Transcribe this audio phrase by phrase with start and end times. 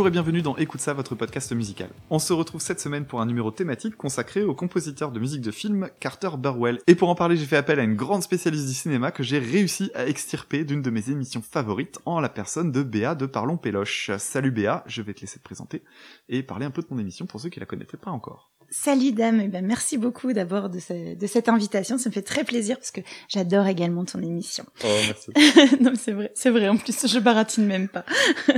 [0.00, 1.90] Bonjour et bienvenue dans Écoute ça, votre podcast musical.
[2.08, 5.50] On se retrouve cette semaine pour un numéro thématique consacré au compositeur de musique de
[5.50, 6.78] film Carter Burwell.
[6.86, 9.38] Et pour en parler, j'ai fait appel à une grande spécialiste du cinéma que j'ai
[9.38, 13.58] réussi à extirper d'une de mes émissions favorites en la personne de Béa de Parlons
[13.58, 14.10] Péloche.
[14.16, 15.82] Salut Béa, je vais te laisser te présenter
[16.30, 18.50] et parler un peu de ton émission pour ceux qui la connaîtraient pas encore.
[18.72, 20.78] Salut dame, eh ben, merci beaucoup d'abord de,
[21.14, 24.64] de, cette invitation, ça me fait très plaisir parce que j'adore également ton émission.
[24.84, 25.76] Oh merci.
[25.80, 28.04] non c'est vrai, c'est vrai en plus je baratine même pas.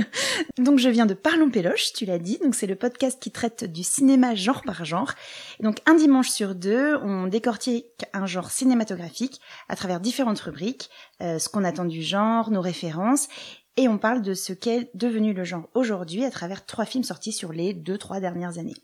[0.59, 3.63] donc je viens de Parlons Péloche, tu l'as dit, donc c'est le podcast qui traite
[3.63, 5.13] du cinéma genre par genre.
[5.61, 10.91] donc un dimanche sur deux, on décortique un genre cinématographique à travers différentes rubriques,
[11.21, 13.29] euh, ce qu'on attend du genre, nos références
[13.77, 17.31] et on parle de ce qu'est devenu le genre aujourd'hui à travers trois films sortis
[17.31, 18.75] sur les deux, trois dernières années.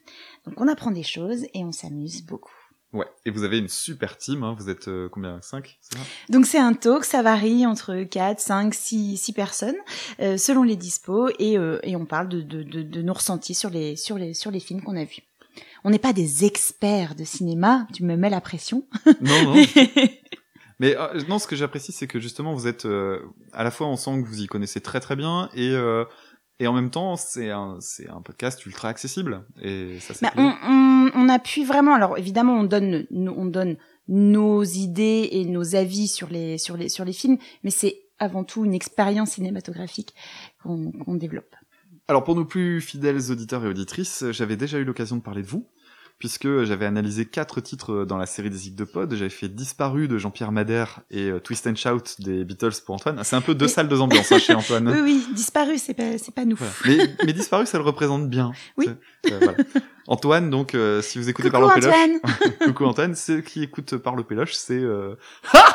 [0.45, 2.53] Donc on apprend des choses et on s'amuse beaucoup.
[2.91, 4.55] Ouais, et vous avez une super team, hein.
[4.57, 5.39] vous êtes euh, combien?
[5.43, 5.77] 5
[6.29, 9.75] Donc c'est un talk, ça varie entre 4, 5, 6, 6 personnes,
[10.19, 13.53] euh, selon les dispos, et, euh, et on parle de, de, de, de, nos ressentis
[13.53, 15.21] sur les, sur les, sur les films qu'on a vus.
[15.83, 18.83] On n'est pas des experts de cinéma, tu me mets la pression.
[19.21, 19.53] Non, non.
[20.79, 23.19] Mais euh, non, ce que j'apprécie, c'est que justement, vous êtes euh,
[23.51, 26.05] à la fois, on sent que vous y connaissez très très bien, et euh,
[26.59, 30.13] et en même temps, c'est un c'est un podcast ultra accessible, et ça.
[30.21, 31.93] Bah, on, on, on, appuie vraiment.
[31.93, 36.87] Alors évidemment, on donne on donne nos idées et nos avis sur les sur les
[36.87, 40.13] sur les films, mais c'est avant tout une expérience cinématographique
[40.63, 41.55] qu'on qu'on développe.
[42.07, 45.47] Alors pour nos plus fidèles auditeurs et auditrices, j'avais déjà eu l'occasion de parler de
[45.47, 45.67] vous
[46.19, 49.13] puisque j'avais analysé quatre titres dans la série des de Pod.
[49.15, 53.21] J'avais fait Disparu de Jean-Pierre Madère et euh, Twist and Shout des Beatles pour Antoine.
[53.23, 54.89] C'est un peu deux salles, deux ambiances hein, chez Antoine.
[54.99, 56.57] Oui, oui, Disparu, c'est pas, c'est pas nous.
[56.85, 58.51] Mais, mais Disparu, ça le représente bien.
[58.75, 58.89] Oui.
[58.89, 59.57] Euh, voilà.
[60.07, 62.19] Antoine, donc, euh, si vous écoutez Coucou par le Antoine.
[62.19, 64.83] Péloche, coucou Antoine, ceux qui écoutent par le Péloche, c'est...
[65.53, 65.65] ah,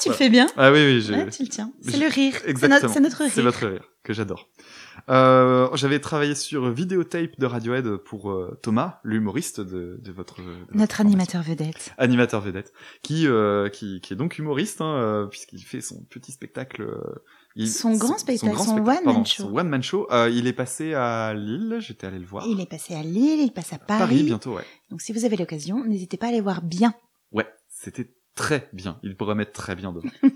[0.00, 0.46] tu le fais bien.
[0.56, 1.14] Ah oui, oui.
[1.14, 1.72] Ouais, tu le tiens.
[1.82, 2.34] C'est le rire.
[2.46, 2.92] Exactement.
[2.92, 3.32] C'est notre rire.
[3.34, 4.48] C'est votre rire, que j'adore.
[5.08, 10.76] Euh, j'avais travaillé sur vidéotape de Radiohead pour euh, Thomas, l'humoriste de, de, votre de
[10.76, 11.92] notre animateur vedette.
[11.98, 12.72] Animateur vedette,
[13.02, 16.86] qui euh, qui, qui est donc humoriste hein, euh, puisqu'il fait son petit spectacle.
[17.56, 19.42] Il, son grand spectacle, son, one pardon, man show.
[19.44, 20.08] Son one man show.
[20.30, 21.76] il est passé à Lille.
[21.78, 22.44] J'étais allé le voir.
[22.48, 23.40] Il est passé à Lille.
[23.40, 24.00] Il passe à Paris.
[24.00, 24.64] Paris bientôt, ouais.
[24.90, 26.94] Donc si vous avez l'occasion, n'hésitez pas à aller voir bien.
[27.30, 28.98] Ouais, c'était très bien.
[29.02, 30.08] Il pourrait mettre très bien devant.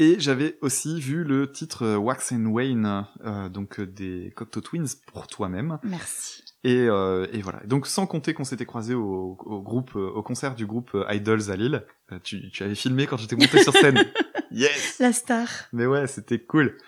[0.00, 5.26] Et j'avais aussi vu le titre Wax and Wayne, euh, donc des Cocteau Twins pour
[5.26, 5.78] toi-même.
[5.82, 6.44] Merci.
[6.62, 7.60] Et, euh, et, voilà.
[7.66, 11.56] Donc sans compter qu'on s'était croisé au, au, groupe, au concert du groupe Idols à
[11.56, 11.84] Lille.
[12.12, 14.04] Euh, tu, tu avais filmé quand j'étais monté sur scène.
[14.50, 14.98] Yes.
[14.98, 15.46] La star.
[15.74, 16.78] Mais ouais, c'était cool.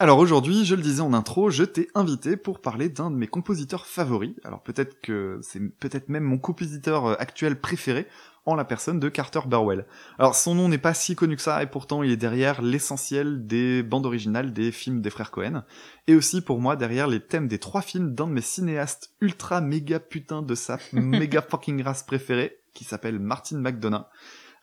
[0.00, 3.28] Alors aujourd'hui, je le disais en intro, je t'ai invité pour parler d'un de mes
[3.28, 4.34] compositeurs favoris.
[4.42, 8.08] Alors peut-être que c'est peut-être même mon compositeur actuel préféré
[8.48, 9.84] en la personne de Carter Burwell.
[10.18, 13.46] Alors son nom n'est pas si connu que ça et pourtant il est derrière l'essentiel
[13.46, 15.64] des bandes originales des films des frères Cohen
[16.06, 19.60] et aussi pour moi derrière les thèmes des trois films d'un de mes cinéastes ultra
[19.60, 24.06] méga putain de sa méga fucking race préférée qui s'appelle Martin McDonough,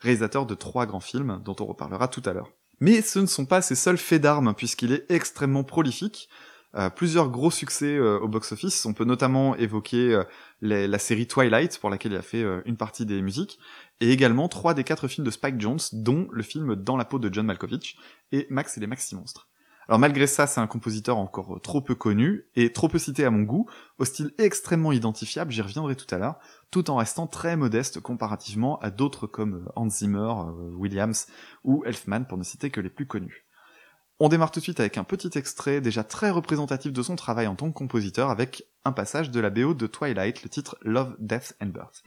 [0.00, 2.50] réalisateur de trois grands films dont on reparlera tout à l'heure.
[2.80, 6.28] Mais ce ne sont pas ses seuls faits d'armes puisqu'il est extrêmement prolifique.
[6.74, 8.84] Euh, plusieurs gros succès euh, au box-office.
[8.84, 10.24] On peut notamment évoquer euh,
[10.60, 13.58] la série Twilight, pour laquelle il a fait une partie des musiques,
[14.00, 17.18] et également trois des quatre films de Spike Jones, dont le film Dans la peau
[17.18, 17.96] de John Malkovich,
[18.32, 19.48] et Max et les Maxi Monstres.
[19.88, 23.30] Alors malgré ça, c'est un compositeur encore trop peu connu, et trop peu cité à
[23.30, 23.68] mon goût,
[23.98, 26.38] au style extrêmement identifiable, j'y reviendrai tout à l'heure,
[26.70, 30.32] tout en restant très modeste comparativement à d'autres comme Hans Zimmer,
[30.74, 31.26] Williams
[31.64, 33.45] ou Elfman, pour ne citer que les plus connus.
[34.18, 37.46] On démarre tout de suite avec un petit extrait déjà très représentatif de son travail
[37.46, 41.16] en tant que compositeur avec un passage de la BO de Twilight, le titre Love,
[41.18, 42.02] Death and Birth.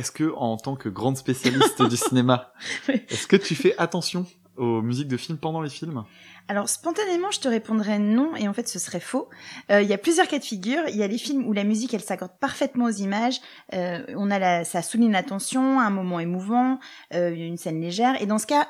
[0.00, 2.52] Est-ce que en tant que grande spécialiste du cinéma,
[2.88, 4.26] est-ce que tu fais attention
[4.56, 6.04] aux musiques de films pendant les films?
[6.48, 9.28] Alors spontanément, je te répondrais non, et en fait ce serait faux.
[9.70, 10.82] Euh, il y a plusieurs cas de figure.
[10.88, 13.40] Il y a les films où la musique elle s'accorde parfaitement aux images.
[13.74, 16.80] Euh, on a la, ça souligne l'attention, un moment émouvant,
[17.12, 18.68] euh, une scène légère, et dans ce cas,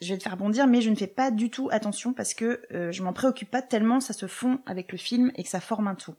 [0.00, 2.62] je vais te faire bondir, mais je ne fais pas du tout attention parce que
[2.70, 5.88] je m'en préoccupe pas tellement, ça se fond avec le film et que ça forme
[5.88, 6.14] un tout.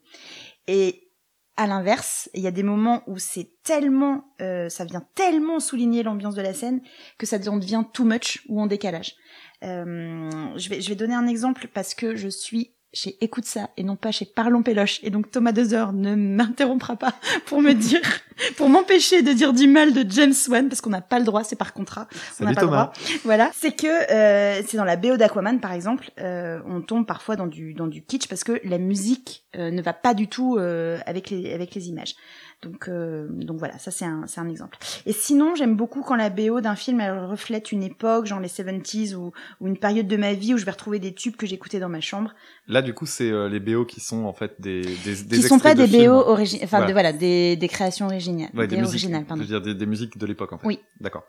[0.67, 1.10] Et
[1.57, 6.03] à l'inverse, il y a des moments où c'est tellement, euh, ça vient tellement souligner
[6.03, 6.81] l'ambiance de la scène
[7.17, 9.15] que ça devient too much ou en décalage.
[9.63, 13.69] Euh, je vais, je vais donner un exemple parce que je suis chez Écoute ça
[13.77, 14.99] et non pas chez Parlons Péloche.
[15.03, 17.13] Et donc Thomas Dozer ne m'interrompra pas
[17.45, 18.01] pour me dire,
[18.57, 21.43] pour m'empêcher de dire du mal de James Wan parce qu'on n'a pas le droit,
[21.43, 22.07] c'est par contrat.
[22.39, 22.83] On n'a pas le Thomas.
[22.83, 22.93] droit.
[23.23, 27.35] Voilà, c'est que euh, c'est dans la BO d'Aquaman par exemple, euh, on tombe parfois
[27.35, 30.57] dans du dans du kitsch parce que la musique euh, ne va pas du tout
[30.57, 32.15] euh, avec les avec les images.
[32.61, 34.77] Donc euh, donc voilà, ça c'est un c'est un exemple.
[35.07, 38.47] Et sinon, j'aime beaucoup quand la BO d'un film elle reflète une époque, genre les
[38.49, 41.47] 70s ou ou une période de ma vie où je vais retrouver des tubes que
[41.47, 42.35] j'écoutais dans ma chambre,
[42.67, 45.41] Là, du coup, c'est euh, les BO qui sont en fait des des, des qui
[45.41, 46.11] sont pas des films.
[46.11, 46.87] BO originales, enfin Voilà.
[46.87, 50.17] de- voilà, des des créations originales, Ouais, des, musiques, originales, je veux dire des musiques
[50.17, 50.67] de l'époque en fait.
[50.67, 50.79] Oui.
[50.99, 51.23] D'accord.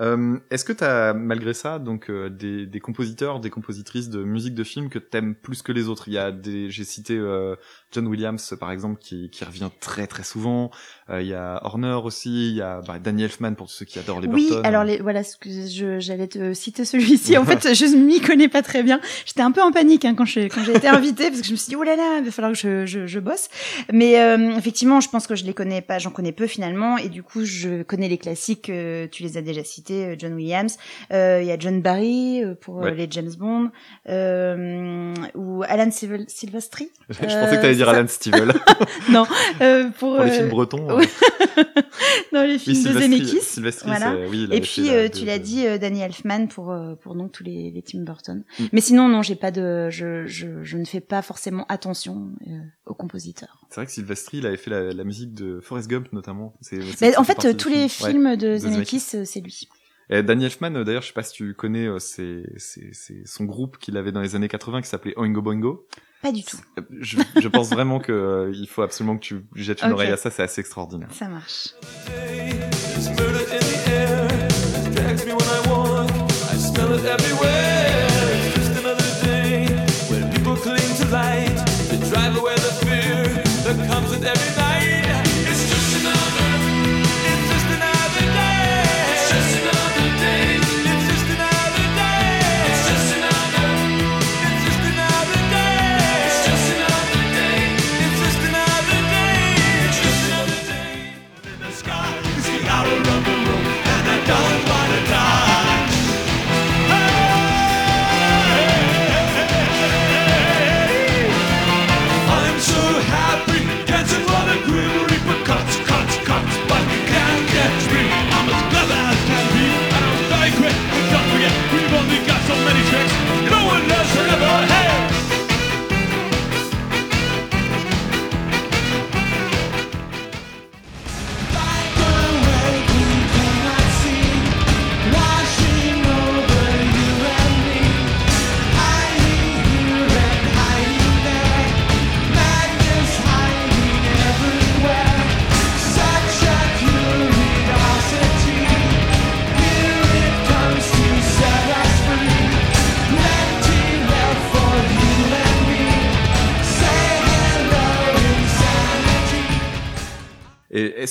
[0.00, 4.24] Euh, Est-ce que tu as, malgré ça, donc euh, des, des compositeurs, des compositrices de
[4.24, 6.08] musique de film que t'aimes plus que les autres?
[6.08, 7.54] Il y a des, j'ai cité euh,
[7.92, 10.70] John Williams par exemple qui, qui revient très très souvent.
[11.10, 12.50] Euh, Il y a Horner aussi.
[12.50, 14.64] Il y a bah, Danny Elfman pour ceux qui adorent les Oui, Burton.
[14.66, 17.36] alors les, voilà, ce que je, j'allais te citer celui-ci.
[17.36, 19.00] En fait, je m'y connais pas très bien.
[19.26, 21.56] J'étais un peu en panique hein, quand j'ai quand été invitée parce que je me
[21.56, 23.48] suis dit oh là là, il va falloir que je, je, je bosse.
[23.92, 27.08] Mais euh, effectivement, je pense que je les connais pas, j'en connais peu finalement, et
[27.08, 28.70] du coup, je connais les classiques.
[28.70, 30.76] euh, tu les as déjà cités, euh, John Williams.
[31.12, 32.94] Euh, Il y a John Barry euh, pour Ouais.
[32.94, 33.70] les James Bond
[34.08, 36.90] euh, ou Alan Silv- Silvestri.
[37.10, 38.52] je pensais que t'allais euh, dire ça Alan Stivell
[39.10, 39.26] Non,
[39.60, 40.99] euh, pour, pour les films bretons.
[41.00, 41.64] Euh,
[42.32, 43.40] dans les oui, films de Zemeckis.
[43.84, 44.16] Voilà.
[44.28, 46.70] oui, il Et puis la- euh, de- tu l'as de- dit, euh, Danny Elfman pour
[46.70, 48.44] euh, pour donc tous les, les Tim Burton.
[48.58, 48.64] Mm.
[48.72, 52.50] Mais sinon non, j'ai pas de, je, je je ne fais pas forcément attention euh,
[52.86, 53.64] aux compositeurs.
[53.68, 56.54] C'est vrai que Sylvestri, il avait fait la, la musique de Forrest Gump notamment.
[57.16, 57.82] En fait euh, tous les.
[57.82, 57.88] Ouais.
[57.88, 58.98] films de Zemeckis.
[59.00, 59.68] Zemeckis, euh, c'est lui.
[60.12, 63.22] Et Danny Elfman, euh, d'ailleurs, je sais pas si tu connais, euh, c'est, c'est, c'est
[63.26, 65.86] son groupe qu'il avait dans les années 80 qui s'appelait Oingo Boingo.
[66.20, 66.58] Pas du tout.
[66.78, 70.10] Euh, Je, je pense vraiment que euh, il faut absolument que tu jettes une oreille
[70.10, 71.08] à ça, c'est assez extraordinaire.
[71.12, 71.68] Ça marche.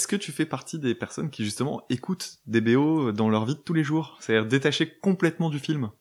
[0.09, 3.59] Que tu fais partie des personnes qui justement écoutent des BO dans leur vie de
[3.59, 5.91] tous les jours C'est-à-dire détachées complètement du film?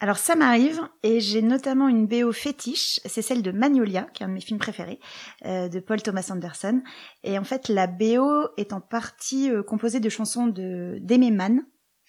[0.00, 4.26] Alors ça m'arrive et j'ai notamment une BO fétiche, c'est celle de Magnolia, qui est
[4.26, 5.00] un de mes films préférés,
[5.44, 6.82] euh, de Paul Thomas Anderson.
[7.24, 11.62] Et en fait, la BO est en partie euh, composée de chansons de d'Aimé Mann,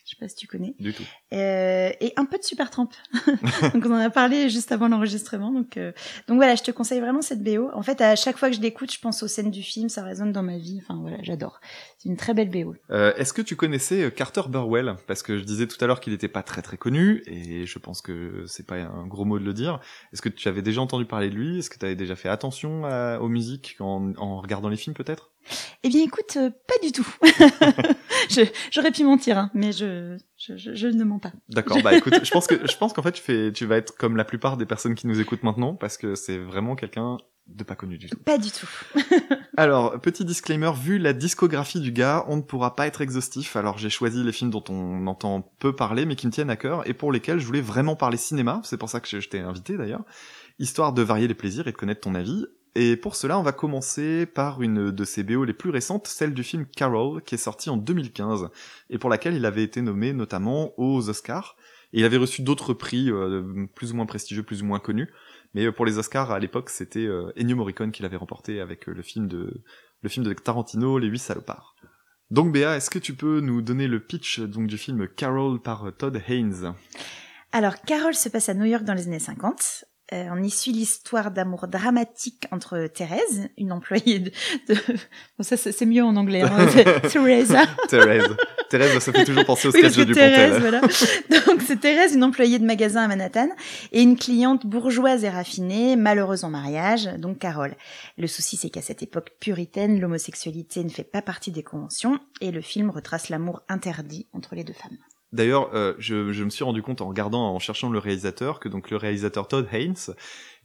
[0.10, 1.04] je sais pas si tu connais, du tout.
[1.34, 2.90] euh, et un peu de Supertramp.
[3.74, 5.52] donc on en a parlé juste avant l'enregistrement.
[5.52, 5.92] Donc euh,
[6.28, 7.70] donc voilà, je te conseille vraiment cette BO.
[7.74, 10.04] En fait, à chaque fois que je l'écoute, je pense aux scènes du film, ça
[10.04, 10.80] résonne dans ma vie.
[10.82, 11.60] Enfin voilà, j'adore.
[12.00, 12.76] C'est une très belle BO.
[12.90, 14.96] Euh, Est-ce que tu connaissais euh, Carter Burwell?
[15.08, 17.80] Parce que je disais tout à l'heure qu'il n'était pas très très connu, et je
[17.80, 19.80] pense que c'est pas un gros mot de le dire.
[20.14, 21.60] Est-ce que tu avais déjà entendu parler de lui?
[21.60, 24.96] Est-ce que tu avais déjà fait attention à- aux musiques en, en regardant les films
[24.96, 25.29] peut-être?
[25.84, 27.08] Eh bien, écoute, euh, pas du tout.
[28.72, 31.32] J'aurais pu mentir, hein, mais je, je, je, je ne mens pas.
[31.50, 33.96] D'accord, bah écoute, je pense que je pense qu'en fait tu fais tu vas être
[33.98, 37.18] comme la plupart des personnes qui nous écoutent maintenant parce que c'est vraiment quelqu'un
[37.48, 38.18] de pas connu du tout.
[38.18, 38.68] Pas du tout.
[39.58, 43.56] Alors, petit disclaimer, vu la discographie du gars, on ne pourra pas être exhaustif.
[43.56, 46.56] Alors, j'ai choisi les films dont on entend peu parler, mais qui me tiennent à
[46.56, 48.62] cœur, et pour lesquels je voulais vraiment parler cinéma.
[48.64, 50.04] C'est pour ça que je, je t'ai invité d'ailleurs.
[50.60, 52.46] Histoire de varier les plaisirs et de connaître ton avis.
[52.76, 56.34] Et pour cela, on va commencer par une de ses BO les plus récentes, celle
[56.34, 58.50] du film Carol, qui est sorti en 2015,
[58.90, 61.56] et pour laquelle il avait été nommé notamment aux Oscars.
[61.92, 65.10] Et il avait reçu d'autres prix, euh, plus ou moins prestigieux, plus ou moins connus.
[65.56, 68.86] Mais euh, pour les Oscars, à l'époque, c'était euh, Ennio Morricone qui l'avait remporté avec
[68.86, 69.64] le film de
[70.02, 71.76] le film de Tarantino, Les Huit Salopards.
[72.32, 75.92] Donc Béa, est-ce que tu peux nous donner le pitch donc du film Carol par
[75.98, 76.74] Todd Haynes?
[77.52, 79.86] Alors, Carol se passe à New York dans les années 50.
[80.12, 84.32] Euh, on y suit l'histoire d'amour dramatique entre Thérèse, une employée de...
[84.68, 84.76] de...
[85.38, 86.42] Bon, ça, c'est mieux en anglais.
[86.42, 86.68] Hein,
[87.10, 87.66] Theresa.
[87.90, 88.36] Thérèse.
[88.70, 90.82] Thérèse, ça fait toujours penser au Oui, sketch que Thérèse, voilà.
[90.82, 93.50] Donc c'est Thérèse, une employée de magasin à Manhattan,
[93.92, 97.76] et une cliente bourgeoise et raffinée, malheureuse en mariage, donc Carole.
[98.18, 102.52] Le souci, c'est qu'à cette époque puritaine, l'homosexualité ne fait pas partie des conventions, et
[102.52, 104.98] le film retrace l'amour interdit entre les deux femmes.
[105.32, 108.68] D'ailleurs, euh, je, je me suis rendu compte en regardant, en cherchant le réalisateur, que
[108.68, 109.94] donc le réalisateur Todd Haynes,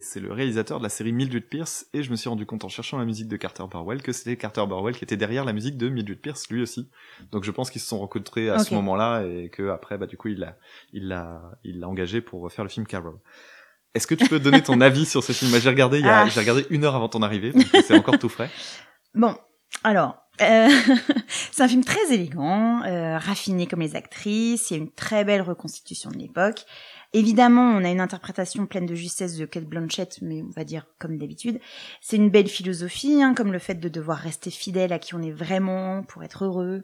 [0.00, 2.71] c'est le réalisateur de la série Mildred Pierce, et je me suis rendu compte en
[2.71, 5.76] cherchant la musique de Carter Burwell que c'était Carter Burwell qui était derrière la musique
[5.76, 6.88] de Mildred Pierce lui aussi.
[7.30, 10.16] Donc je pense qu'ils se sont rencontrés à ce moment-là et que après, bah du
[10.16, 10.56] coup, il l'a,
[10.94, 13.18] il l'a, il l'a engagé pour faire le film Carol.
[13.94, 15.52] Est-ce que tu peux donner ton avis sur ce film?
[15.61, 16.26] J'ai regardé, il y a, Ah.
[16.28, 18.50] j'ai regardé une heure avant ton arrivée, donc c'est encore tout frais.
[19.14, 19.37] Bon,
[19.85, 20.68] alors, euh,
[21.52, 25.24] c'est un film très élégant, euh, raffiné comme les actrices, il y a une très
[25.24, 26.64] belle reconstitution de l'époque.
[27.16, 30.84] Évidemment, on a une interprétation pleine de justesse de Kate Blanchett, mais on va dire
[30.98, 31.60] comme d'habitude.
[32.00, 35.22] C'est une belle philosophie, hein, comme le fait de devoir rester fidèle à qui on
[35.22, 36.82] est vraiment pour être heureux.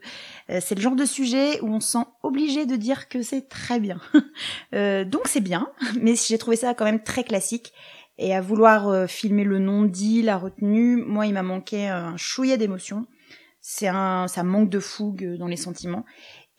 [0.49, 3.49] Euh, c'est le genre de sujet où on se sent obligé de dire que c'est
[3.49, 3.99] très bien.
[4.73, 5.67] Euh, donc c'est bien,
[6.01, 7.73] mais j'ai trouvé ça quand même très classique.
[8.17, 12.55] Et à vouloir euh, filmer le non-dit, la retenue, moi, il m'a manqué un chouïa
[12.55, 13.05] d'émotion.
[13.61, 16.05] C'est un, ça manque de fougue dans les sentiments.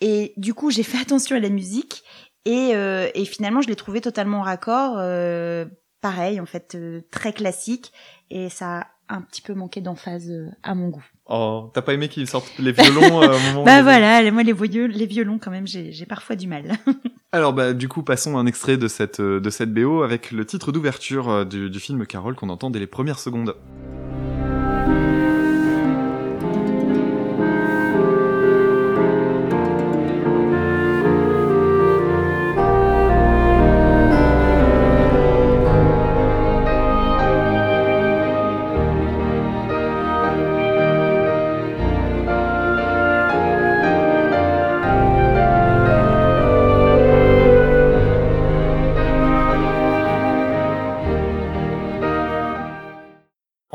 [0.01, 2.03] Et du coup, j'ai fait attention à la musique
[2.45, 4.97] et, euh, et finalement, je l'ai trouvé totalement raccord.
[4.99, 5.65] euh,
[6.01, 7.93] pareil, en fait, euh, très classique.
[8.31, 11.05] Et ça a un petit peu manqué d'emphase euh, à mon goût.
[11.27, 14.53] Oh, t'as pas aimé qu'ils sortent les violons euh, au moment Bah voilà, moi, les,
[14.53, 16.73] voyeux- les violons, quand même, j'ai j'ai parfois du mal.
[17.35, 20.33] Alors bah du coup passons à un extrait de cette euh, de cette BO avec
[20.33, 23.55] le titre d'ouverture du, du film Carole qu'on entend dès les premières secondes.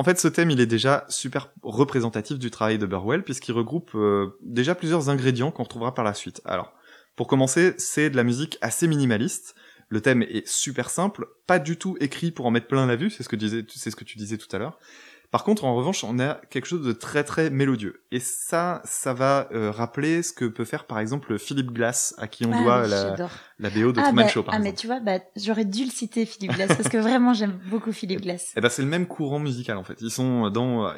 [0.07, 4.37] Fait, ce thème, il est déjà super représentatif du travail de Burwell, puisqu'il regroupe euh,
[4.41, 6.41] déjà plusieurs ingrédients qu'on retrouvera par la suite.
[6.45, 6.73] Alors,
[7.15, 9.55] pour commencer, c'est de la musique assez minimaliste.
[9.89, 13.09] Le thème est super simple, pas du tout écrit pour en mettre plein la vue,
[13.09, 13.29] c'est ce
[13.73, 14.79] c'est ce que tu disais tout à l'heure.
[15.29, 18.01] Par contre, en revanche, on a quelque chose de très très mélodieux.
[18.11, 22.27] Et ça, ça va euh, rappeler ce que peut faire par exemple Philip Glass, à
[22.27, 24.87] qui on Ah doit la, BO de Ah, Truman bah, Show par ah, mais tu
[24.87, 28.53] vois, bah, j'aurais dû le citer, Philippe Glass, parce que vraiment, j'aime beaucoup Philippe Glass.
[28.55, 29.97] Eh ben, c'est le même courant musical en fait.
[29.99, 30.93] Ils sont dans euh,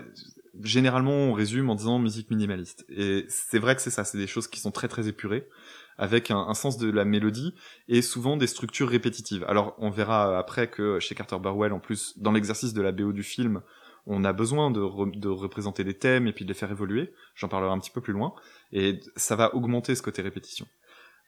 [0.61, 2.85] généralement on résume en disant musique minimaliste.
[2.89, 5.47] Et c'est vrai que c'est ça, c'est des choses qui sont très très épurées
[5.97, 7.53] avec un, un sens de la mélodie
[7.87, 9.43] et souvent des structures répétitives.
[9.47, 13.11] Alors on verra après que chez Carter Burwell en plus dans l'exercice de la BO
[13.11, 13.61] du film,
[14.09, 17.13] on a besoin de, re- de représenter des thèmes et puis de les faire évoluer.
[17.35, 18.33] J'en parlerai un petit peu plus loin
[18.73, 20.67] et ça va augmenter ce côté répétition.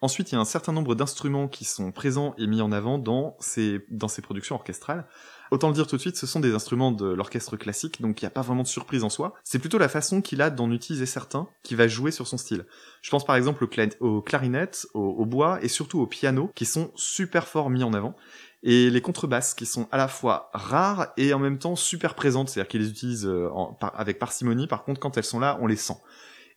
[0.04, 2.98] Ensuite, il y a un certain nombre d'instruments qui sont présents et mis en avant
[2.98, 3.86] dans ces,
[4.24, 5.08] productions orchestrales.
[5.52, 8.26] Autant le dire tout de suite, ce sont des instruments de l'orchestre classique, donc il
[8.26, 9.36] n'y a pas vraiment de surprise en soi.
[9.44, 12.66] C'est plutôt la façon qu'il a d'en utiliser certains qui va jouer sur son style.
[13.04, 13.68] Je pense par exemple
[14.00, 17.94] aux clarinettes, au, au bois et surtout au piano, qui sont super fort mis en
[17.94, 18.16] avant.
[18.64, 22.50] Et les contrebasses, qui sont à la fois rares et en même temps super présentes,
[22.50, 23.50] c'est-à-dire qu'ils les utilisent euh,
[23.96, 25.98] avec parcimonie, par contre quand elles sont là, on les sent.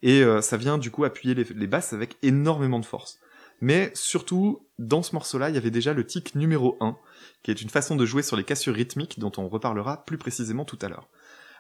[0.03, 3.19] Et euh, ça vient du coup appuyer les, les basses avec énormément de force.
[3.61, 6.97] Mais surtout, dans ce morceau-là, il y avait déjà le tic numéro 1,
[7.43, 10.67] qui est une façon de jouer sur les cassures rythmiques dont on reparlera plus précisément
[10.67, 11.09] tout à l'heure.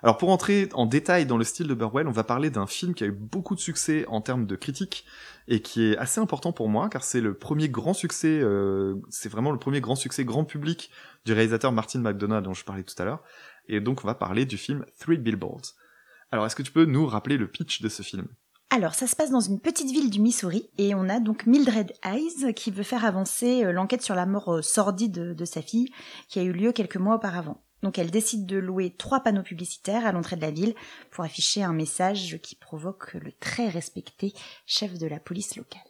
[0.05, 2.93] Alors pour entrer en détail dans le style de Burwell, on va parler d'un film
[2.93, 5.07] qui a eu beaucoup de succès en termes de critique
[5.49, 9.31] et qui est assez important pour moi car c'est le premier grand succès, euh, c'est
[9.31, 10.91] vraiment le premier grand succès grand public
[11.25, 13.23] du réalisateur Martin McDonagh dont je parlais tout à l'heure.
[13.67, 15.73] Et donc on va parler du film Three Billboards.
[16.31, 18.27] Alors est-ce que tu peux nous rappeler le pitch de ce film?
[18.71, 21.93] Alors, ça se passe dans une petite ville du Missouri et on a donc Mildred
[22.03, 25.63] Hayes qui veut faire avancer euh, l'enquête sur la mort euh, sordide de, de sa
[25.63, 25.91] fille
[26.29, 27.64] qui a eu lieu quelques mois auparavant.
[27.85, 30.75] Donc elle décide de louer trois panneaux publicitaires à l'entrée de la ville
[31.11, 34.33] pour afficher un message qui provoque le très respecté
[34.65, 35.83] chef de la police locale.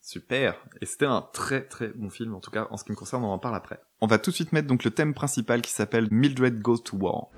[0.00, 0.64] Super.
[0.80, 3.22] Et c'était un très très bon film, en tout cas en ce qui me concerne,
[3.22, 3.80] on en parle après.
[4.00, 6.96] On va tout de suite mettre donc le thème principal qui s'appelle Mildred Goes to
[6.96, 7.28] War.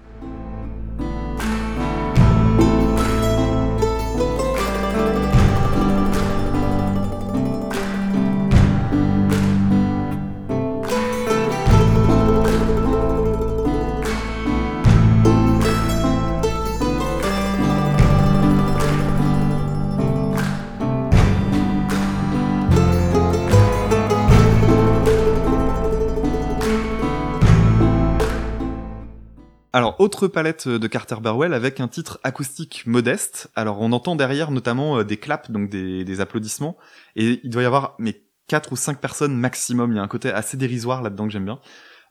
[29.74, 33.50] Alors, autre palette de Carter Burwell avec un titre acoustique modeste.
[33.56, 36.76] Alors, on entend derrière notamment euh, des claps, donc des, applaudissements.
[37.16, 39.92] Et il doit y avoir, mais quatre ou cinq personnes maximum.
[39.92, 41.58] Il y a un côté assez dérisoire là-dedans que j'aime bien.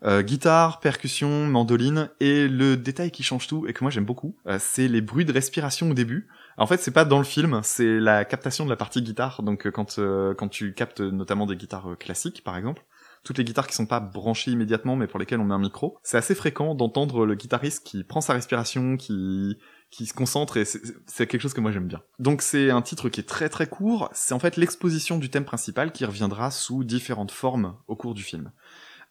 [0.04, 4.36] Euh, guitare, percussion, mandoline, et le détail qui change tout et que moi j'aime beaucoup,
[4.48, 6.28] euh, c'est les bruits de respiration au début.
[6.58, 9.42] En fait, c'est pas dans le film, c'est la captation de la partie guitare.
[9.42, 12.84] Donc euh, quand euh, quand tu captes notamment des guitares euh, classiques, par exemple,
[13.24, 15.98] toutes les guitares qui sont pas branchées immédiatement, mais pour lesquelles on met un micro,
[16.04, 19.58] c'est assez fréquent d'entendre le guitariste qui prend sa respiration, qui
[19.92, 22.02] qui se concentre et c'est quelque chose que moi j'aime bien.
[22.18, 25.44] Donc c'est un titre qui est très très court, c'est en fait l'exposition du thème
[25.44, 28.52] principal qui reviendra sous différentes formes au cours du film.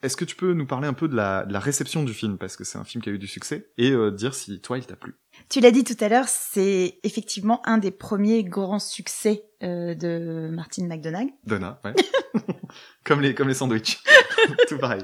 [0.02, 2.38] Est-ce que tu peux nous parler un peu de la, de la réception du film?
[2.38, 4.78] Parce que c'est un film qui a eu du succès et euh, dire si toi
[4.78, 5.14] il t'a plu
[5.48, 10.48] Tu l'as dit tout à l'heure, c'est effectivement un des premiers grands succès euh, de
[10.50, 11.28] Martin McDonagh.
[11.44, 11.94] Donna, ouais.
[13.04, 14.02] comme les comme les sandwichs,
[14.68, 15.02] tout pareil.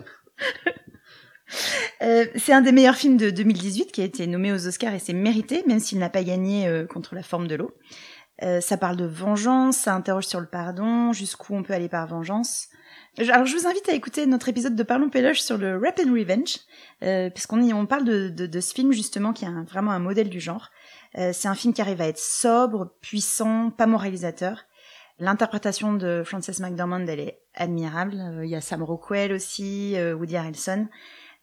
[2.03, 4.99] Euh, c'est un des meilleurs films de 2018 qui a été nommé aux Oscars et
[4.99, 7.73] c'est mérité, même s'il n'a pas gagné euh, contre la forme de l'eau.
[8.43, 12.07] Euh, ça parle de vengeance, ça interroge sur le pardon, jusqu'où on peut aller par
[12.07, 12.69] vengeance.
[13.19, 16.13] Alors je vous invite à écouter notre épisode de Parlons Péloche sur le Rap and
[16.13, 16.59] Revenge,
[17.03, 19.93] euh, puisqu'on y on parle de, de, de ce film justement qui est un- vraiment
[19.93, 20.69] un modèle du genre.
[21.17, 24.65] Euh, c'est un film qui arrive à être sobre, puissant, pas moralisateur.
[25.19, 28.17] L'interprétation de Frances McDormand, elle est admirable.
[28.21, 30.87] Euh, Il y a Sam Rockwell aussi, euh, Woody Harrelson.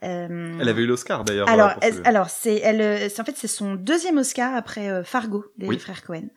[0.03, 1.50] Euh, Elle avait eu l'Oscar d'ailleurs.
[1.50, 5.65] alors, elle- alors c'est elle, c'est- en fait c'est son deuxième Oscar après Fargo des
[5.68, 5.80] Oui.
[5.80, 6.27] frères Cohen.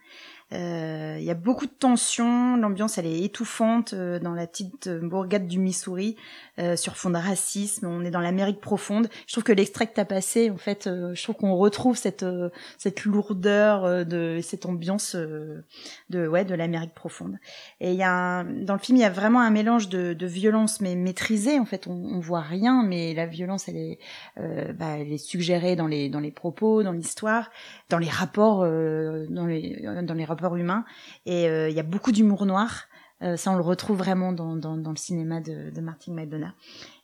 [0.53, 4.87] Euh, Il y a beaucoup de tensions, l'ambiance elle est étouffante euh, dans la petite
[4.87, 6.15] euh, bourgade du Missouri
[6.61, 7.87] euh, sur fond de racisme.
[7.87, 9.09] On est dans l'Amérique profonde.
[9.26, 12.23] Je trouve que l'extrait que t'as passé, en fait, euh, je trouve qu'on retrouve cette
[12.23, 15.65] euh, cette lourdeur euh, de cette ambiance euh,
[16.11, 17.38] de ouais de l'Amérique profonde.
[17.81, 20.12] Et il y a un- dans le film il y a vraiment un mélange de,
[20.12, 21.59] de violence mais maîtrisée.
[21.59, 23.99] En fait, on, on voit rien, mais la violence elle est
[24.38, 27.51] euh, bah, elle est suggérée dans les dans les propos, dans l'histoire,
[27.90, 30.85] dans les rapports, euh, dans les dans les rapports humains.
[31.25, 32.85] Et euh, il y a beaucoup d'humour noir.
[33.22, 36.53] Euh, ça, on le retrouve vraiment dans le cinéma de, de Martin McDonagh.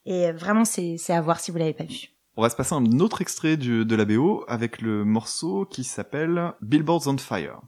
[0.05, 2.09] Et euh, vraiment, c'est à voir si vous l'avez pas vu.
[2.37, 6.53] On va se passer un autre extrait de la BO avec le morceau qui s'appelle
[6.63, 7.61] Billboards on Fire.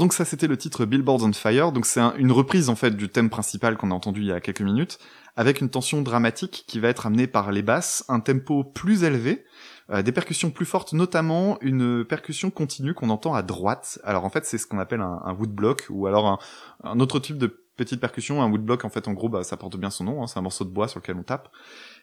[0.00, 2.96] Donc ça c'était le titre Billboards on Fire, donc c'est un- une reprise en fait
[2.96, 4.98] du thème principal qu'on a entendu il y a quelques minutes,
[5.36, 9.44] avec une tension dramatique qui va être amenée par les basses, un tempo plus élevé,
[9.90, 13.98] euh, des percussions plus fortes, notamment une percussion continue qu'on entend à droite.
[14.02, 16.40] Alors en fait c'est ce qu'on appelle un, woodblock ou alors
[16.82, 19.76] un, autre type de petite percussion, un woodblock en fait en gros bah, ça porte
[19.76, 21.50] bien son nom, hein, c'est un morceau de bois sur lequel on tape.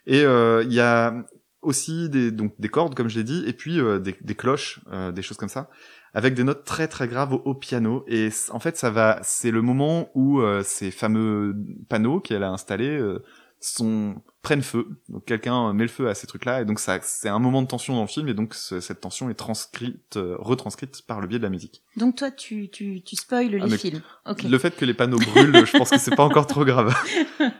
[0.06, 1.16] Et euh, il y a
[1.64, 4.82] aussi des, donc, des cordes comme je l'ai dit, et puis euh, des, cloches,
[5.16, 5.72] des choses comme ça
[6.18, 8.04] avec des notes très très graves au, au piano.
[8.08, 11.56] Et en fait ça va c'est le moment où euh, ces fameux
[11.90, 13.24] panneaux qu'elle a installés euh,
[13.60, 14.88] sont prennent feu.
[15.10, 17.62] Donc quelqu'un met le feu à ces trucs là et donc ça c'est un moment
[17.62, 18.28] de tension dans le film.
[18.30, 21.84] Et donc ce- cette tension est transcrite euh, retranscrite par le biais de la musique.
[21.98, 24.02] Donc toi, tu tu tu spoil les Ah, mais- films.
[24.50, 26.96] Le fait que les panneaux brûlent je pense que c'est pas encore trop grave.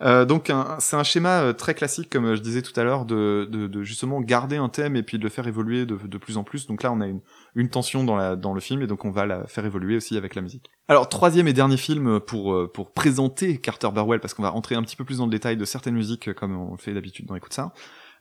[0.00, 3.68] Euh, donc c'est un schéma très classique, comme je disais tout à l'heure, de, de,
[3.68, 6.42] de justement garder un thème et puis de le faire évoluer de, de plus en
[6.42, 6.66] plus.
[6.66, 7.20] Donc là, on a une,
[7.54, 10.16] une tension dans, la, dans le film et donc on va la faire évoluer aussi
[10.16, 10.70] avec la musique.
[10.88, 14.74] Alors troisième et dernier film pour euh, pour présenter Carter Burwell, parce qu'on va rentrer
[14.74, 16.94] un petit peu plus dans le détail de certaines musiques euh, comme on le fait
[16.94, 17.72] d'habitude dans Écoute ça,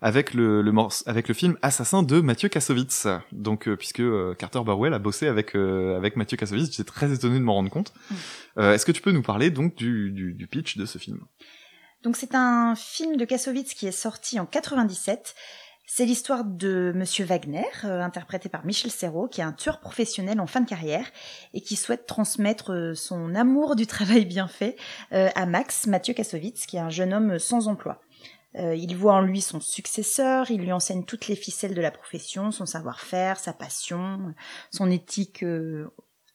[0.02, 0.74] avec le, le
[1.06, 3.08] avec le film Assassin de Mathieu Kassovitz.
[3.32, 7.14] Donc euh, puisque euh, Carter Burwell a bossé avec euh, avec Mathieu Kassovitz, j'étais très
[7.14, 7.94] étonné de m'en rendre compte.
[8.58, 11.20] Euh, Est-ce que tu peux nous parler donc du, du, du pitch de ce film?
[12.04, 15.36] Donc c'est un film de Kassovitz qui est sorti en 97.
[15.94, 20.40] C'est l'histoire de Monsieur Wagner, euh, interprété par Michel Serrault, qui est un tueur professionnel
[20.40, 21.06] en fin de carrière
[21.54, 24.78] et qui souhaite transmettre euh, son amour du travail bien fait
[25.12, 28.00] euh, à Max, Mathieu Kassovitz, qui est un jeune homme sans emploi.
[28.56, 32.52] Il voit en lui son successeur, il lui enseigne toutes les ficelles de la profession,
[32.52, 34.34] son savoir-faire, sa passion,
[34.72, 35.46] son éthique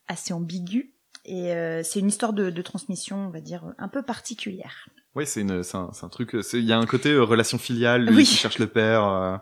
[0.07, 0.95] assez ambiguë.
[1.25, 4.87] Et c'est une histoire de, de transmission, on va dire, un peu particulière.
[5.15, 6.35] Oui, c'est une, c'est un, un truc.
[6.53, 8.23] Il y a un côté euh, relation filiale, lui Oui.
[8.25, 9.03] qui cherche le père.
[9.05, 9.37] euh,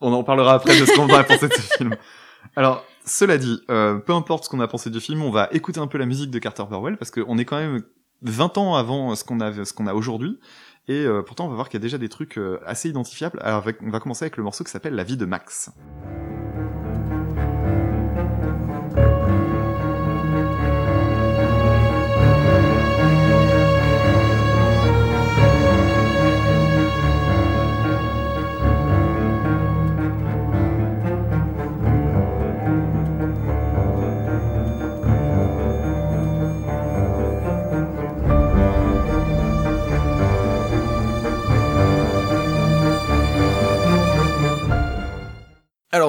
[0.00, 1.94] on en parlera après de ce qu'on va penser de ce film.
[2.56, 5.80] Alors, cela dit, euh, peu importe ce qu'on a pensé du film, on va écouter
[5.80, 7.82] un peu la musique de Carter Burwell parce qu'on est quand même
[8.22, 10.38] 20 ans avant ce qu'on a, ce qu'on a aujourd'hui.
[10.88, 13.38] Et pourtant, on va voir qu'il y a déjà des trucs assez identifiables.
[13.42, 15.70] Alors, avec- on va commencer avec le morceau qui s'appelle La vie de Max.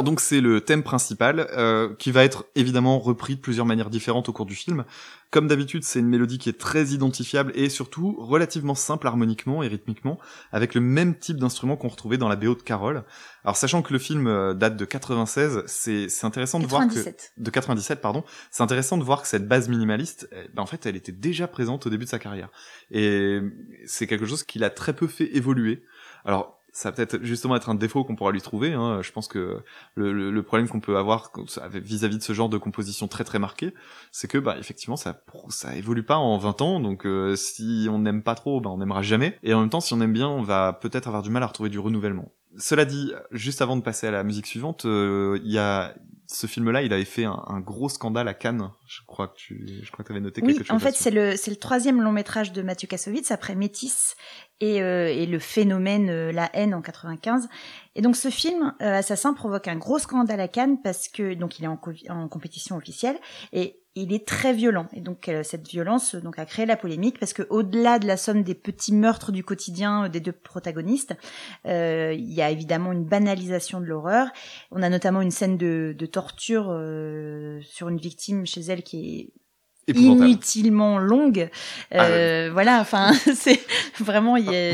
[0.02, 3.92] Alors donc c'est le thème principal euh, qui va être évidemment repris de plusieurs manières
[3.92, 4.84] différentes au cours du film.
[5.30, 9.68] Comme d'habitude, c'est une mélodie qui est très identifiable et surtout relativement simple harmoniquement et
[9.68, 10.18] rythmiquement,
[10.52, 13.04] avec le même type d'instrument qu'on retrouvait dans la BO de Carole.
[13.44, 17.34] Alors sachant que le film euh, date de 96, c'est intéressant de voir que 97.
[17.38, 20.84] de 97 pardon, c'est intéressant de voir que cette base minimaliste, eh ben, en fait,
[20.88, 22.50] elle était déjà présente au début de sa carrière
[22.90, 23.40] et
[23.86, 25.84] c'est quelque chose qu'il a très peu fait évoluer.
[26.26, 28.74] Alors ça va peut-être justement être un défaut qu'on pourra lui trouver.
[28.74, 29.02] Hein.
[29.02, 29.62] Je pense que
[29.96, 31.32] le, le- le problème qu'on peut avoir
[31.74, 33.74] vis-à-vis de ce genre de composition très très marquée,
[34.12, 36.80] c'est que bah effectivement ça ça évolue pas en 20 ans.
[36.80, 39.38] Donc euh, si on n'aime pas trop, bah on n'aimera jamais.
[39.44, 41.48] Et en même temps, si on aime bien, on va peut-être avoir du mal à
[41.48, 42.32] retrouver du renouvellement.
[42.58, 45.94] Cela dit, juste avant de passer à la musique suivante, euh, il y a
[46.34, 48.70] ce film-là, il avait fait un, un gros scandale à Cannes.
[48.88, 50.76] Je crois que tu, je crois que avais noté Oui, quelque chose.
[50.76, 54.16] en fait, c'est le, c'est le troisième long métrage de Mathieu Kassovitz après Métis
[54.62, 57.50] et, euh, et le phénomène euh, La haine en 95.
[57.96, 61.60] Et donc ce film, euh, Assassin, provoque un gros scandale à Cannes parce que donc
[61.60, 63.18] il est en, en compétition officielle
[63.52, 64.88] et il est très violent.
[64.94, 68.08] Et donc euh, cette violence euh, donc a créé la polémique parce que au-delà de
[68.08, 71.16] la somme des petits meurtres du quotidien euh, des deux protagonistes,
[71.66, 74.28] il y a évidemment une banalisation de l'horreur.
[74.72, 76.66] On a notamment une scène de, torture
[77.62, 79.41] sur une victime chez elle qui est.
[80.26, 81.50] inutilement longue.
[81.92, 83.60] Ah, Euh, Voilà, enfin, c'est
[84.00, 84.38] vraiment.
[84.38, 84.74] Il y a,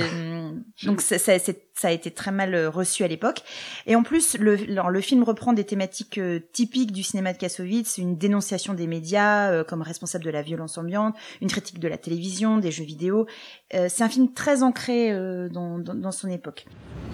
[0.83, 3.39] donc ça, ça, c'est- ça a été très mal euh, reçu à l'époque.
[3.85, 7.37] Et en plus, le, alors, le film reprend des thématiques euh, typiques du cinéma de
[7.37, 11.87] Kassovitz, une dénonciation des médias euh, comme responsable de la violence ambiante, une critique de
[11.87, 13.27] la télévision, des jeux vidéo.
[13.75, 16.65] Euh, c'est un film très ancré euh, dans, dans, dans son époque.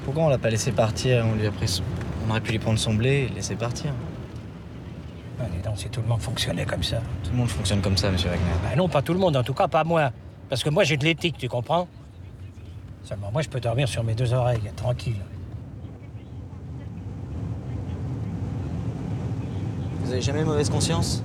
[0.06, 1.26] Pourquoi on l'a pas laissé partir?
[1.30, 1.84] On lui a pris son-
[2.26, 3.92] On aurait pu lui prendre son blé et le laisser partir.
[5.64, 6.98] Donc, si tout le monde fonctionnait comme ça.
[7.24, 8.44] Tout le monde fonctionne comme ça, monsieur Wagner.
[8.70, 10.12] Ben non, pas tout le monde, en tout cas pas moi.
[10.50, 11.88] Parce que moi j'ai de l'éthique, tu comprends?
[13.04, 15.22] Seulement moi je peux dormir sur mes deux oreilles, tranquille.
[20.02, 21.24] Vous avez jamais mauvaise conscience?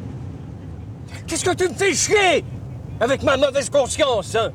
[1.26, 2.44] Qu'est-ce que tu me fais chier?
[3.00, 4.50] Avec ma mauvaise conscience hein?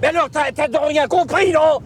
[0.00, 1.80] Mais alors t'as t'as donc rien compris, non?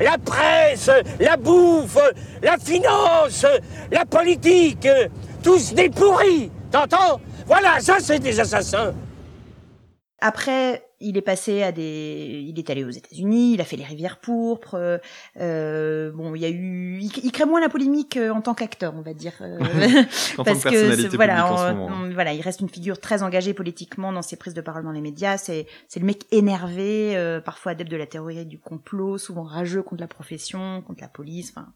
[0.00, 1.98] La presse, la bouffe,
[2.42, 3.46] la finance,
[3.90, 4.88] la politique,
[5.42, 7.20] tous des pourris, t'entends?
[7.46, 8.94] Voilà, ça c'est des assassins
[10.20, 13.84] Après, il est passé à des, il est allé aux États-Unis, il a fait les
[13.84, 15.00] Rivières pourpres.
[15.40, 18.54] euh, bon, il y a eu, il, il crée moins la polémique euh, en tant
[18.54, 19.58] qu'acteur, on va dire, euh,
[20.34, 21.96] En tant parce que voilà, publique en ce on- moment.
[22.04, 24.92] on- voilà, il reste une figure très engagée politiquement dans ses prises de parole dans
[24.92, 25.38] les médias.
[25.38, 29.82] C'est, c'est le mec énervé, euh, parfois adepte de la théorie du complot, souvent rageux
[29.82, 31.52] contre la profession, contre la police.
[31.56, 31.66] Enfin,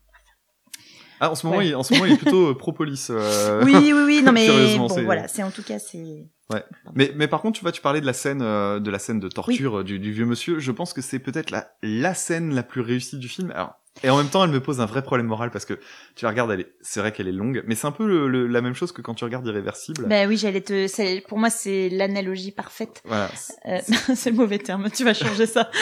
[1.20, 1.68] Ah, en ce moment, Ouais.
[1.68, 3.11] il, en ce moment, il est plutôt euh, pro-police.
[3.11, 6.26] euh, oui, oui, oui, non mais bon, voilà, c'est en tout cas c'est.
[6.94, 9.18] Mais, mais par contre, tu vois, tu parlais de la scène, euh, de la scène
[9.18, 10.59] de torture euh, du, du vieux monsieur.
[10.59, 13.50] Je pense que c'est peut-être la, la scène la plus réussie du film.
[13.50, 15.74] Alors, et en même temps, elle me pose un vrai problème moral parce que
[16.14, 18.28] tu la regardes, elle est, c'est vrai qu'elle est longue, mais c'est un peu le-
[18.28, 20.06] le- la même chose que quand tu regardes Irréversible.
[20.06, 23.02] Ben oui, j'allais te, c'est- pour moi c'est l'analogie parfaite.
[23.04, 23.30] Voilà.
[23.66, 23.78] Euh,
[24.14, 25.70] c'est le mauvais terme, tu vas changer ça.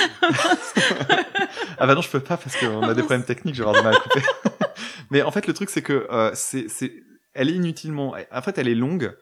[1.78, 3.82] Ah bah non, je peux pas parce qu'on a des problèmes techniques, je vais avoir
[3.82, 4.24] du mal à couper.
[5.10, 6.92] Mais en fait, le truc, c'est que euh, c'est, c'est,
[7.34, 8.14] elle est inutilement.
[8.32, 9.16] En fait, elle est longue.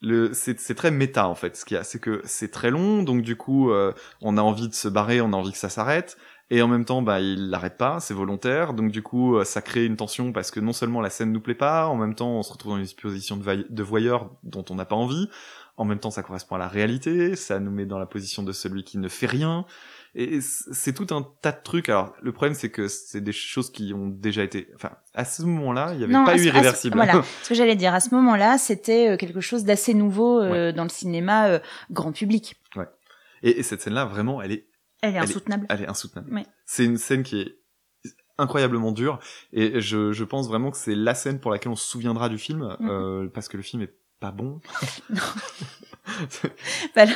[0.00, 1.56] Le, c'est, c'est très méta en fait.
[1.56, 4.42] Ce qu'il y a, c'est que c'est très long, donc du coup, euh, on a
[4.42, 6.16] envie de se barrer, on a envie que ça s'arrête.
[6.54, 8.74] Et en même temps, bah, il l'arrête pas, c'est volontaire.
[8.74, 11.40] Donc du coup, euh, ça crée une tension parce que non seulement la scène nous
[11.40, 14.76] plaît pas, en même temps, on se retrouve dans une position de, voyeur dont on
[14.76, 15.28] n'a pas envie.
[15.76, 18.52] En même temps, ça correspond à la réalité, ça nous met dans la position de
[18.52, 19.64] celui qui ne fait rien.
[20.14, 21.88] Et c'est tout un tas de trucs.
[21.88, 24.68] Alors, le problème, c'est que c'est des choses qui ont déjà été.
[24.76, 26.94] Enfin, à ce moment-là, il n'y avait Non, pas eu à ce- irréversible.
[26.94, 27.92] Voilà, ce que j'allais dire.
[27.94, 31.58] À ce moment-là, c'était euh, quelque chose d'assez nouveau euh, dans le cinéma euh,
[31.90, 32.54] grand public.
[33.42, 34.66] et, et cette scène-là, vraiment, elle est,
[35.04, 35.66] Elle est Elle est- insoutenable.
[35.68, 36.32] elle est insoutenable.
[36.34, 36.46] Ouais.
[36.66, 37.58] C'est une scène qui est
[38.38, 39.18] incroyablement dure.
[39.52, 42.38] Et je, je pense vraiment que c'est la scène pour laquelle on se souviendra du
[42.38, 42.88] film, Mhm.
[42.90, 44.60] euh, parce que le film est pas bon.
[46.94, 47.12] Bah, là,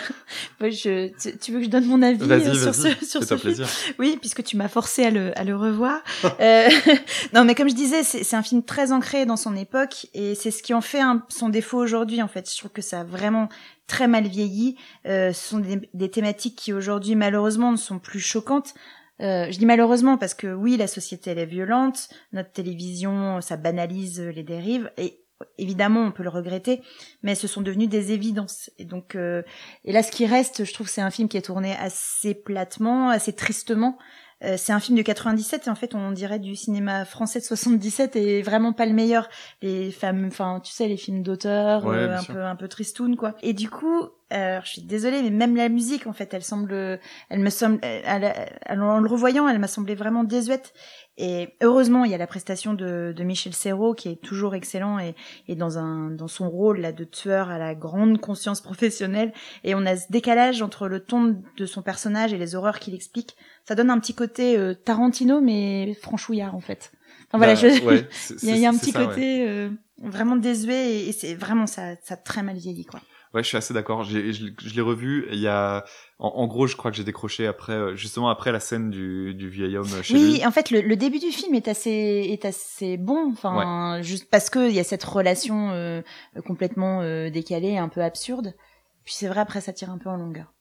[0.59, 3.67] bah, je, tu, veux que je donne mon avis euh, sur ce, sur ce film?
[3.99, 6.01] Oui, puisque tu m'as forcé à le, à le revoir.
[6.41, 6.69] Euh,
[7.35, 10.35] non, mais comme je disais, c'est c'est un film très ancré dans son époque et
[10.35, 12.23] c'est ce qui en fait un- son défaut aujourd'hui.
[12.23, 13.49] En fait, je trouve que ça a vraiment
[13.87, 14.77] très mal vieilli.
[15.07, 18.73] Euh, ce sont des, des thématiques qui aujourd'hui, malheureusement, ne sont plus choquantes.
[19.21, 23.57] Euh, je dis malheureusement parce que oui, la société elle est violente, notre télévision ça
[23.57, 25.21] banalise les dérives et
[25.59, 26.83] évidemment on peut le regretter,
[27.23, 28.71] mais ce sont devenus des évidences.
[28.79, 29.43] Et donc euh,
[29.85, 33.11] et là, ce qui reste, je trouve, c'est un film qui est tourné assez platement,
[33.11, 33.99] assez tristement.
[34.45, 37.45] Euh, c'est un film de 97 et en fait on dirait du cinéma français de
[37.45, 39.29] 77 et vraiment pas le meilleur
[39.63, 43.17] les fameux enfin tu sais les films d'auteur Ouais, euh, un peu un peu tristoun
[43.17, 46.43] quoi et du coup euh, je suis désolée mais même la musique en fait elle
[46.43, 48.33] semble elle me semble elle-
[48.67, 50.73] elle- en le revoyant elle m'a semblé vraiment désuète.
[51.21, 54.99] Et heureusement il y a la prestation de, de Michel Serrault qui est toujours excellent
[55.01, 55.15] et,
[55.49, 59.33] et dans un dans son rôle là de tueur à la grande conscience professionnelle.
[59.65, 62.95] Et on a ce décalage entre le ton de son personnage et les horreurs qu'il
[62.95, 63.35] explique.
[63.67, 66.93] Ça donne un petit côté euh, Tarantino mais franchouillard en fait.
[67.33, 68.09] Enfin, voilà Bah, ouais,
[68.43, 69.05] il y a, il y a un petit ouais.
[69.07, 69.71] côté euh,
[70.03, 73.01] vraiment désuet et, et c'est vraiment ça ça très mal vieilli quoi
[73.35, 74.05] Ouais, je suis assez d'accord.
[74.05, 75.27] Je, je l'ai revu.
[75.31, 75.85] Il y a,
[76.19, 79.35] en, en gros, je crois que j'ai décroché après, euh, justement après la scène du,
[79.35, 80.47] du vieil homme chez oui lui.
[80.47, 81.91] en fait le, le début du film est assez
[82.31, 86.01] est assez bon enfin juste parce que il y a cette relation euh,
[86.47, 88.55] complètement euh, décalée un peu absurde
[89.05, 90.53] puis c'est vrai après ça tire un peu en longueur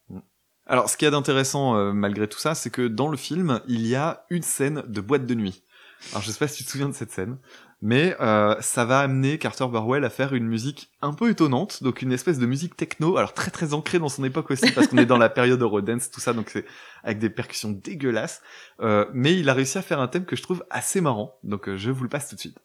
[0.66, 3.62] Alors, ce qu'il y a d'intéressant euh, malgré tout ça, c'est que dans le film,
[3.70, 5.64] il y a une scène de boîte de nuit.
[6.12, 7.38] Alors, je sais pas si tu te souviens de cette scène,
[7.82, 12.02] mais euh, ça va amener Carter Burwell à faire une musique un peu étonnante, donc
[12.02, 14.98] une espèce de musique techno, alors très très ancrée dans son époque aussi, parce qu'on
[14.98, 16.66] est dans la période Eurodance, tout ça, donc c'est
[17.04, 18.42] avec des percussions dégueulasses.
[18.82, 21.70] Euh, mais il a réussi à faire un thème que je trouve assez marrant, donc
[21.70, 22.58] euh, je vous le passe tout de suite.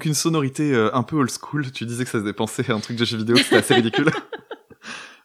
[0.00, 2.72] Donc une sonorité euh, un peu old school, tu disais que ça faisait penser à
[2.72, 4.10] un truc de jeu vidéo, c'était assez ridicule.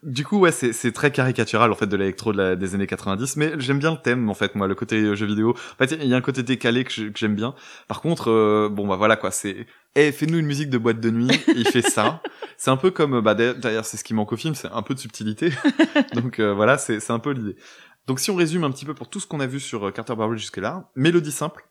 [0.03, 3.37] Du coup, ouais, c'est très caricatural en fait de l'électro de la- des années 90,
[3.37, 5.55] mais j'aime bien le thème en fait, moi, le côté euh, jeu vidéo.
[5.55, 7.55] En fait, il y a un côté décalé que j'aime bien.
[7.87, 11.09] Par contre, euh, bon bah voilà quoi, c'est, eh, fais-nous une musique de boîte de
[11.09, 11.31] nuit.
[11.55, 12.21] il fait ça.
[12.57, 14.93] C'est un peu comme, bah d'ailleurs, c'est ce qui manque au film, c'est un peu
[14.93, 15.51] de subtilité.
[16.13, 17.55] Donc euh, voilà, c'est c'est un peu l'idée.
[18.05, 19.91] Donc si on résume un petit peu pour tout ce qu'on a vu sur euh,
[19.91, 21.65] Carter Burwell jusque-là, mélodie simple,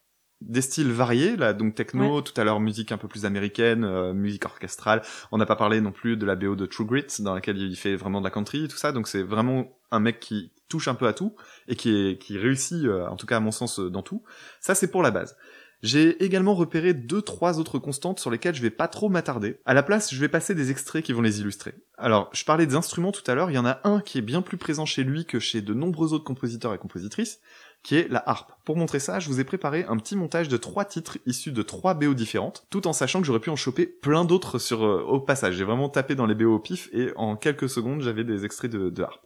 [0.49, 4.13] des styles variés, là, donc techno, tout à l'heure musique un peu plus américaine, euh,
[4.13, 5.03] musique orchestrale.
[5.33, 7.77] On n'a pas parlé non plus de la BO de True Grit, dans laquelle il
[7.77, 8.93] fait vraiment de la country et tout ça.
[8.93, 11.35] Donc c'est vraiment un mec qui touche un peu à tout
[11.69, 14.23] et qui est qui réussit, euh, en tout cas à mon sens, euh, dans tout.
[14.61, 15.37] Ça c'est pour la base.
[15.85, 19.61] J'ai également repéré deux, trois autres constantes sur lesquelles je vais pas trop m'attarder.
[19.67, 21.75] À la place, je vais passer des extraits qui vont les illustrer.
[21.99, 24.23] Alors, je parlais des instruments tout à l'heure, il y en a un qui est
[24.23, 27.39] bien plus présent chez lui que chez de nombreux autres compositeurs et compositrices,
[27.85, 28.53] qui est la harpe.
[28.65, 31.63] Pour montrer ça, je vous ai préparé un petit montage de trois titres issus de
[31.63, 35.03] trois BO différentes, tout en sachant que j'aurais pu en choper plein d'autres sur euh,
[35.03, 35.55] au passage.
[35.55, 38.73] J'ai vraiment tapé dans les BO au pif et en quelques secondes, j'avais des extraits
[38.73, 39.25] de, harpe.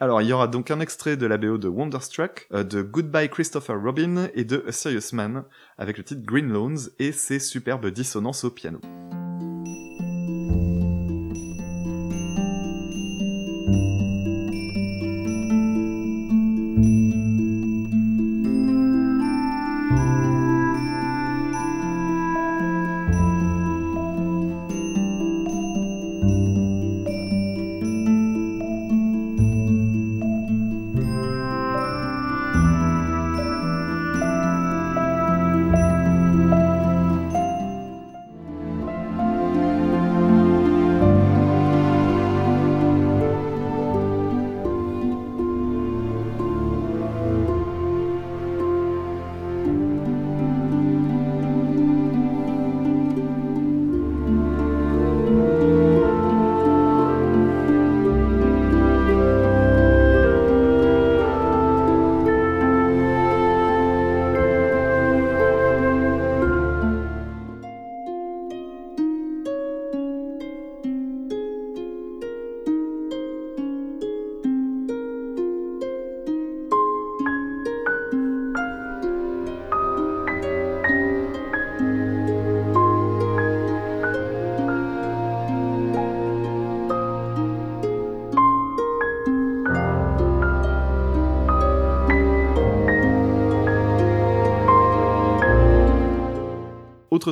[0.00, 3.30] Alors, il y aura donc un extrait de la BO de Wonderstruck, euh, de Goodbye
[3.30, 5.44] Christopher Robin et de A Serious Man,
[5.78, 8.80] avec le titre Green Loans et ses superbes dissonances au piano.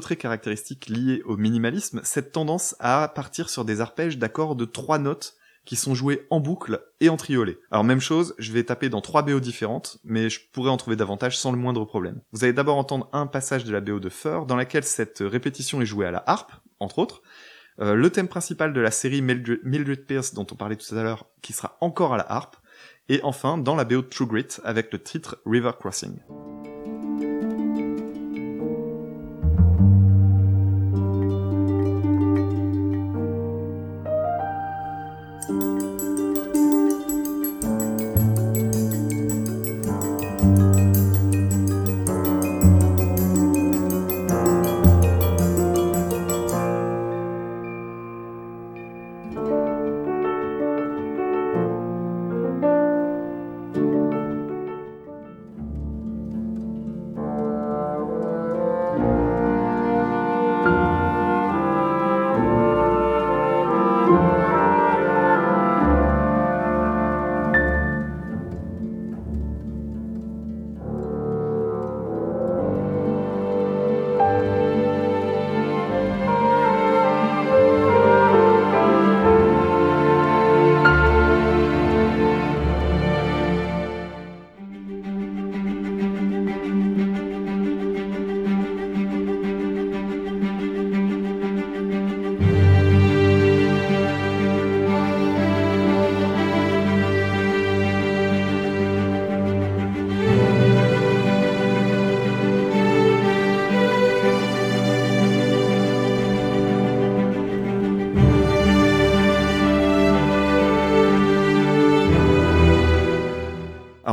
[0.08, 4.98] Trait caractéristique lié au minimalisme, cette tendance à partir sur des arpèges d'accords de trois
[4.98, 7.58] notes qui sont joués en boucle et en triolet.
[7.70, 10.96] Alors même chose, je vais taper dans trois BO différentes, mais je pourrais en trouver
[10.96, 12.22] davantage sans le moindre problème.
[12.32, 15.82] Vous allez d'abord entendre un passage de la BO de Fur, dans laquelle cette répétition
[15.82, 17.20] est jouée à la harpe, entre autres,
[17.78, 21.02] euh, le thème principal de la série Mildred, Mildred Pierce dont on parlait tout à
[21.02, 22.56] l'heure, qui sera encore à la harpe,
[23.10, 26.16] et enfin dans la BO de True Grit avec le titre River Crossing.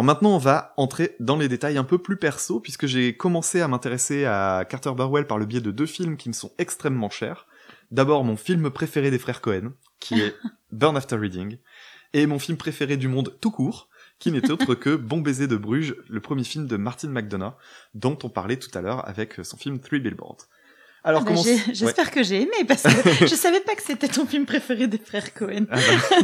[0.05, 3.67] Maintenant, on va entrer dans les détails un peu plus perso, puisque j'ai commencé à
[3.67, 7.47] m'intéresser à Carter Burwell par le biais de deux films qui me sont extrêmement chers.
[7.91, 10.35] D'abord, mon film préféré des frères Cohen, qui est
[10.71, 11.57] Burn After Reading,
[12.13, 13.89] et mon film préféré du monde tout court,
[14.19, 17.55] qui n'est autre que Bon baiser de Bruges, le premier film de Martin McDonough,
[17.93, 20.47] dont on parlait tout à l'heure avec son film Three Billboards.
[21.05, 21.57] Alors, Ah bah, Ouais.
[21.71, 22.89] J'espère que j'ai aimé parce que
[23.27, 25.65] je savais pas que c'était ton film préféré des frères Cohen.
[25.71, 26.17] Ah bah,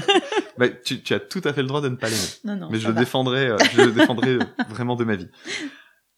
[0.58, 2.22] bah, tu, tu as tout à fait le droit de ne pas l'aimer.
[2.44, 2.70] Non, non.
[2.72, 4.40] mais je le défendrai, euh, je le défendrai
[4.70, 5.30] vraiment de ma vie.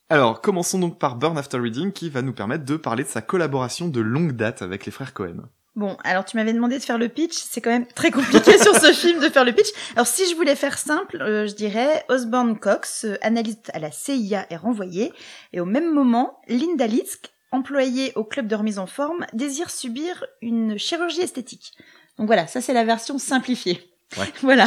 [0.10, 3.22] Alors, commençons donc par Burn After Reading, qui va nous permettre de parler de sa
[3.22, 5.44] collaboration de longue date avec les frères Cohen.
[5.76, 8.76] Bon, alors tu m'avais demandé de faire le pitch, c'est quand même très compliqué sur
[8.76, 9.70] ce film de faire le pitch.
[9.96, 13.90] Alors si je voulais faire simple, euh, je dirais Osborne Cox, euh, analyste à la
[13.90, 15.12] CIA, est renvoyé,
[15.52, 20.26] et au même moment, Linda Litzk, employée au club de remise en forme, désire subir
[20.42, 21.74] une chirurgie esthétique.
[22.18, 23.94] Donc voilà, ça c'est la version simplifiée.
[24.18, 24.32] Ouais.
[24.42, 24.66] Voilà.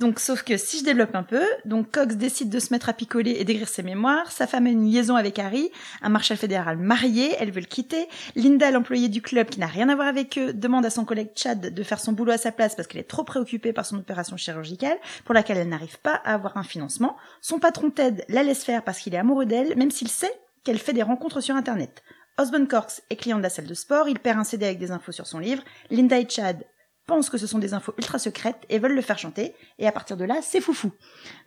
[0.00, 2.92] Donc, sauf que si je développe un peu, donc Cox décide de se mettre à
[2.92, 4.30] picoler et d'écrire ses mémoires.
[4.30, 5.70] Sa femme a une liaison avec Harry,
[6.02, 7.34] un marshal fédéral marié.
[7.38, 8.08] Elle veut le quitter.
[8.36, 11.30] Linda, l'employée du club qui n'a rien à voir avec eux, demande à son collègue
[11.34, 13.96] Chad de faire son boulot à sa place parce qu'elle est trop préoccupée par son
[13.96, 17.16] opération chirurgicale pour laquelle elle n'arrive pas à avoir un financement.
[17.40, 20.32] Son patron Ted la laisse faire parce qu'il est amoureux d'elle, même s'il sait
[20.64, 22.02] qu'elle fait des rencontres sur Internet.
[22.38, 24.90] Osborne Cox est client de la salle de sport, il perd un CD avec des
[24.90, 25.62] infos sur son livre.
[25.90, 26.64] Linda et Chad
[27.06, 29.54] pensent que ce sont des infos ultra secrètes et veulent le faire chanter.
[29.78, 30.90] Et à partir de là, c'est foufou.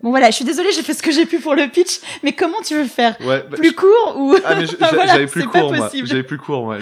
[0.02, 2.34] Bon voilà, je suis désolée, j'ai fait ce que j'ai pu pour le pitch, mais
[2.34, 4.95] comment tu veux le faire Ouais, bah, Plus court ou Ah mais je- Enfin, j'a-
[4.95, 5.86] voilà, j'avais plus court moi.
[5.89, 6.08] possible.
[6.08, 6.78] J'avais plus court moi.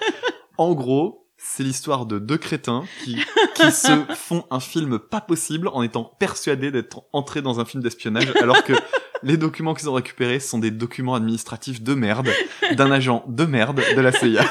[0.58, 3.16] en gros, c'est l'histoire de deux crétins qui,
[3.54, 7.82] qui se font un film pas possible en étant persuadés d'être entrés dans un film
[7.82, 8.74] d'espionnage alors que
[9.22, 12.28] les documents qu'ils ont récupérés sont des documents administratifs de merde
[12.76, 14.44] d'un agent de merde de la CIA.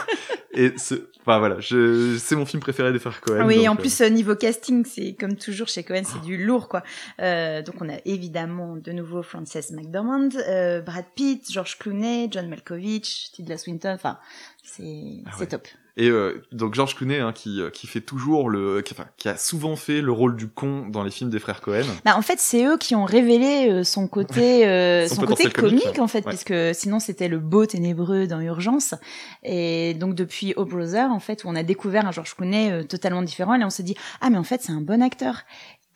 [0.51, 3.45] Et ce, enfin voilà, je, c'est mon film préféré des frères Cohen.
[3.45, 6.43] Oui, donc, en euh, plus, euh, niveau casting, c'est comme toujours chez Cohen, c'est du
[6.43, 6.81] lourd, quoi.
[7.21, 12.49] Euh, donc, on a évidemment de nouveau Frances McDormand, euh, Brad Pitt, George Clooney, John
[12.49, 14.17] Malkovich, Tilda Swinton, enfin,
[14.63, 15.45] c'est Ah ouais.
[15.45, 15.67] top.
[15.99, 19.27] Et euh, donc George Clooney, hein, qui, euh, qui fait toujours le, qui, enfin, qui
[19.27, 21.83] a souvent fait le rôle du con dans les films des frères Cohen.
[22.05, 25.43] Bah, en fait, c'est eux qui ont révélé euh, son côté, euh, Son son, côté
[25.43, 26.31] potentiel comique, comique, en fait, ouais.
[26.31, 28.95] puisque sinon c'était le beau ténébreux dans Urgence.
[29.43, 32.83] Et donc depuis O Brother, en fait, où on a découvert un George Clooney euh,
[32.83, 35.43] totalement différent, et là on s'est dit ah mais en fait c'est un bon acteur.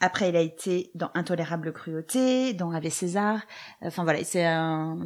[0.06, 3.40] Après, il a été dans Intolérable cruauté, dans Ave César.
[3.82, 5.00] Enfin voilà, c'est un...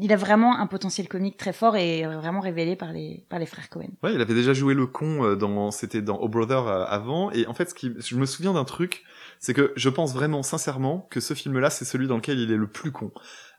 [0.00, 3.46] il a vraiment un potentiel comique très fort et vraiment révélé par les par les
[3.46, 3.90] frères Cohen.
[4.02, 7.30] Ouais, il avait déjà joué le con euh, dans, c'était dans Oh Brother euh, avant.
[7.30, 9.04] Et en fait, ce qui, je me souviens d'un truc,
[9.38, 12.56] c'est que je pense vraiment sincèrement que ce film-là, c'est celui dans lequel il est
[12.56, 13.12] le plus con.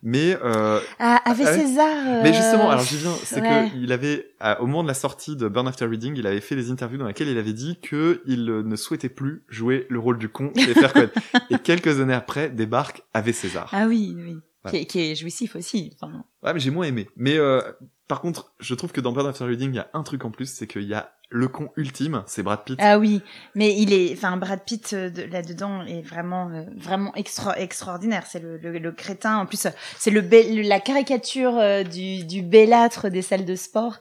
[0.06, 1.95] Mais, euh, Ah, Ave ouais César.
[2.24, 3.70] mais justement, alors j'y viens, c'est ouais.
[3.72, 4.28] que il avait,
[4.60, 7.08] au moment de la sortie de Burn After Reading, il avait fait des interviews dans
[7.08, 10.51] lesquelles il avait dit que il euh, ne souhaitait plus jouer le rôle du con
[10.74, 11.10] frères Cohen.
[11.49, 13.70] Et quelques années après, débarque Ave César.
[13.72, 14.36] Ah oui, oui.
[14.70, 15.95] Qui, est, qui est jouissif aussi.
[15.99, 17.10] Enfin, Ouais, mais j'ai moins aimé.
[17.18, 17.60] Mais euh,
[18.08, 20.32] Par contre, je trouve que dans Burn After Reading, il y a un truc en
[20.32, 22.78] plus, c'est qu'il y a le con ultime, c'est Brad Pitt.
[22.82, 23.22] Ah oui,
[23.56, 28.26] mais il est, enfin Brad Pitt euh, de- là-dedans est vraiment, euh, vraiment extra, extraordinaire.
[28.28, 29.38] C'est le, le, le crétin.
[29.38, 30.22] En plus, c'est le,
[30.68, 33.99] la caricature euh, du, du bellâtre des salles de sport.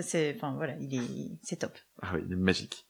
[0.00, 1.72] C'est, enfin voilà, il est, c'est top.
[2.02, 2.86] Ah oui, il est magique.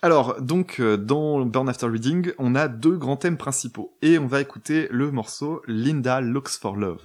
[0.00, 3.98] Alors, donc, dans Burn After Reading, on a deux grands thèmes principaux.
[4.00, 7.02] Et on va écouter le morceau Linda Looks for Love.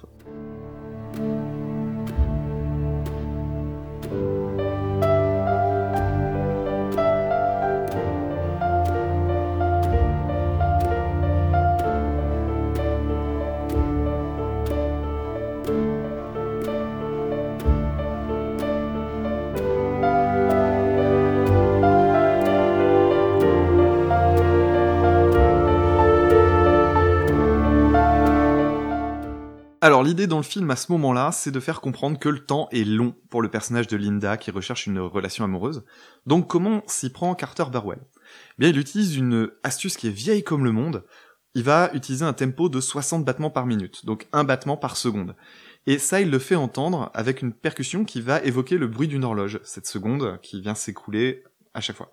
[29.82, 32.68] Alors l'idée dans le film à ce moment-là, c'est de faire comprendre que le temps
[32.72, 35.84] est long pour le personnage de Linda qui recherche une relation amoureuse.
[36.24, 38.00] Donc comment s'y prend Carter Burwell?
[38.02, 41.04] Eh Bien, il utilise une astuce qui est vieille comme le monde.
[41.54, 45.36] Il va utiliser un tempo de 60 battements par minute, donc un battement par seconde.
[45.86, 49.24] Et ça, il le fait entendre avec une percussion qui va évoquer le bruit d'une
[49.24, 52.10] horloge, cette seconde qui vient s'écouler à chaque fois.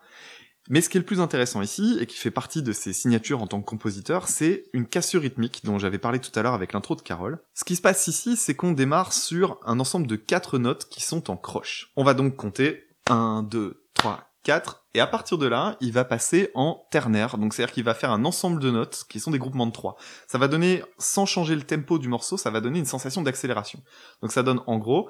[0.70, 3.42] Mais ce qui est le plus intéressant ici, et qui fait partie de ses signatures
[3.42, 6.72] en tant que compositeur, c'est une cassure rythmique dont j'avais parlé tout à l'heure avec
[6.72, 7.40] l'intro de Carole.
[7.54, 11.02] Ce qui se passe ici, c'est qu'on démarre sur un ensemble de quatre notes qui
[11.02, 11.92] sont en croche.
[11.98, 16.06] On va donc compter 1, 2, 3, 4, et à partir de là, il va
[16.06, 19.40] passer en ternaire, donc c'est-à-dire qu'il va faire un ensemble de notes qui sont des
[19.40, 19.98] groupements de 3.
[20.28, 23.82] Ça va donner, sans changer le tempo du morceau, ça va donner une sensation d'accélération.
[24.22, 25.10] Donc ça donne en gros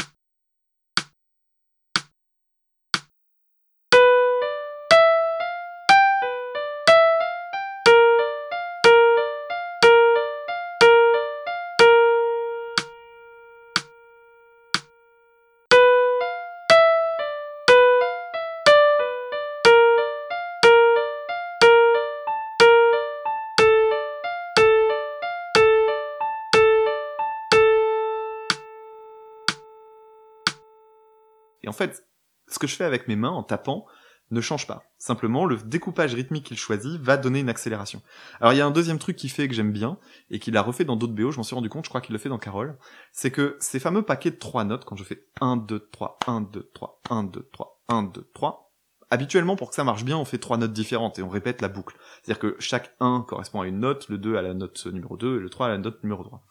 [31.71, 32.05] En fait,
[32.49, 33.85] ce que je fais avec mes mains en tapant
[34.29, 34.83] ne change pas.
[34.97, 38.01] Simplement, le découpage rythmique qu'il choisit va donner une accélération.
[38.41, 39.97] Alors il y a un deuxième truc qui fait que j'aime bien,
[40.29, 42.11] et qu'il a refait dans d'autres BO, je m'en suis rendu compte, je crois qu'il
[42.11, 42.77] le fait dans Carole,
[43.13, 46.41] c'est que ces fameux paquets de trois notes, quand je fais 1, 2, 3, 1,
[46.41, 48.73] 2, 3, 1, 2, 3, 1, 2, 3,
[49.09, 51.69] habituellement, pour que ça marche bien, on fait trois notes différentes, et on répète la
[51.69, 51.97] boucle.
[52.21, 55.37] C'est-à-dire que chaque 1 correspond à une note, le 2 à la note numéro 2,
[55.37, 56.43] et le 3 à la note numéro 3.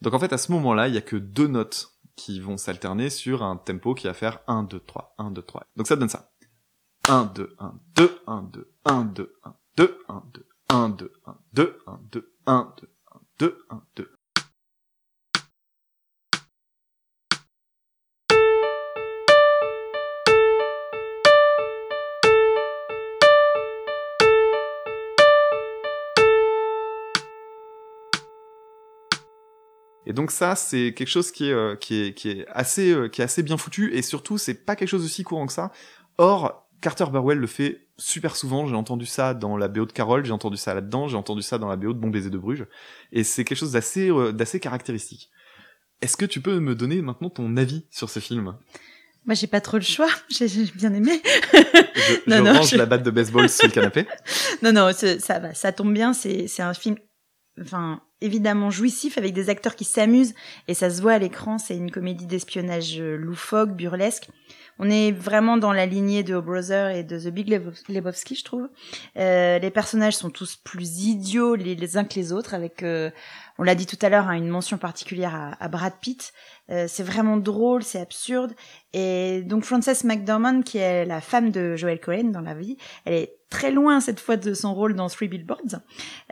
[0.00, 3.10] Donc en fait, à ce moment-là, il y a que deux notes qui vont s'alterner
[3.10, 5.66] sur un tempo qui va faire 1, 2, 3, 1, 2, 3.
[5.76, 6.32] Donc ça donne ça.
[7.08, 11.38] 1, 2, 1, 2, 1, 2, 1, 2, 1, 2, 1, 2, 1, 2, 1,
[11.52, 14.13] 2, 1, 2, 1, 2, 1, 2, 1, 2.
[30.06, 33.08] Et donc ça, c'est quelque chose qui est, euh, qui est, qui est assez, euh,
[33.08, 35.72] qui est assez bien foutu, et surtout, c'est pas quelque chose aussi courant que ça.
[36.18, 38.66] Or, Carter Burwell le fait super souvent.
[38.66, 41.56] J'ai entendu ça dans la BO de Carole, j'ai entendu ça là-dedans, j'ai entendu ça
[41.58, 42.66] dans la BO de Bon baiser de Bruges,
[43.12, 45.30] et c'est quelque chose d'assez, euh, d'assez caractéristique.
[46.02, 48.56] Est-ce que tu peux me donner maintenant ton avis sur ce film?
[49.24, 50.08] Moi, j'ai pas trop le choix.
[50.28, 51.22] J'ai j'ai bien aimé.
[51.54, 54.06] Je, Non, je non, range je- la batte de baseball sur le canapé.
[54.62, 56.12] non, non, ça va, ça tombe bien.
[56.12, 56.96] C'est c'est un film,
[57.58, 60.34] enfin, évidemment jouissif avec des acteurs qui s'amusent
[60.68, 61.58] et ça se voit à l'écran.
[61.58, 64.28] C'est une comédie d'espionnage loufoque, burlesque.
[64.78, 67.48] On est vraiment dans la lignée de Brother et de The Big
[67.88, 68.68] Lebowski, je trouve.
[69.16, 73.10] Euh, les personnages sont tous plus idiots les, les uns que les autres, avec, euh,
[73.58, 76.32] on l'a dit tout à l'heure, hein, une mention particulière à, Brad Pitt.
[76.70, 78.52] Euh, c'est vraiment drôle, c'est absurde.
[78.92, 83.14] Et donc Frances McDormand, qui est la femme de Joel Cohen dans la vie, elle
[83.14, 85.80] est très loin cette fois de son rôle dans Three Billboards,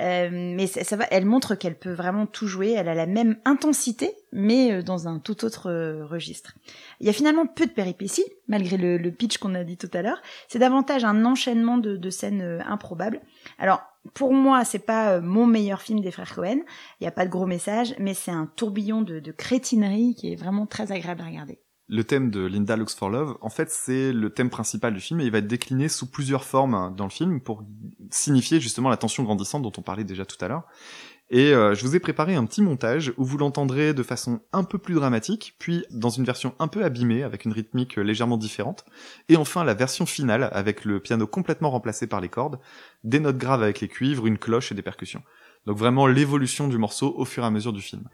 [0.01, 1.07] Euh, mais ça, va.
[1.11, 2.73] Elle montre qu'elle peut vraiment tout jouer.
[2.73, 6.55] Elle a la même intensité, mais euh, dans un tout autre euh, registre.
[6.99, 9.91] Il y a finalement peu de péripéties, malgré le, le pitch qu'on a dit tout
[9.93, 10.21] à l'heure.
[10.49, 13.21] C'est davantage un enchaînement de, de scènes euh, improbables.
[13.59, 13.83] Alors
[14.15, 16.59] pour moi, c'est pas euh, mon meilleur film des frères Cohen.
[17.01, 20.33] Il n'y a pas de gros message, mais c'est un tourbillon de, de crétinerie qui
[20.33, 21.61] est vraiment très agréable à regarder.
[21.89, 25.21] le thème de Linda Looks for Love, en fait, c'est le thème principal du film
[25.21, 27.65] et il va être décliné sous plusieurs formes hein, dans le film pour
[28.11, 30.65] signifier justement la tension grandissante dont on parlait déjà tout à l'heure.
[31.35, 34.65] Et euh, je vous ai préparé un petit montage où vous l'entendrez de façon un
[34.65, 38.85] peu plus dramatique, puis dans une version un peu abîmée avec une rythmique légèrement différente,
[39.31, 42.61] et enfin la version finale avec le piano complètement remplacé par les cordes,
[43.03, 45.23] des notes graves avec les cuivres, une cloche et des percussions.
[45.65, 48.05] Donc vraiment l'évolution du morceau au fur et à mesure du film.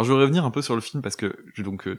[0.00, 1.98] Alors je vais revenir un peu sur le film parce que je- donc euh,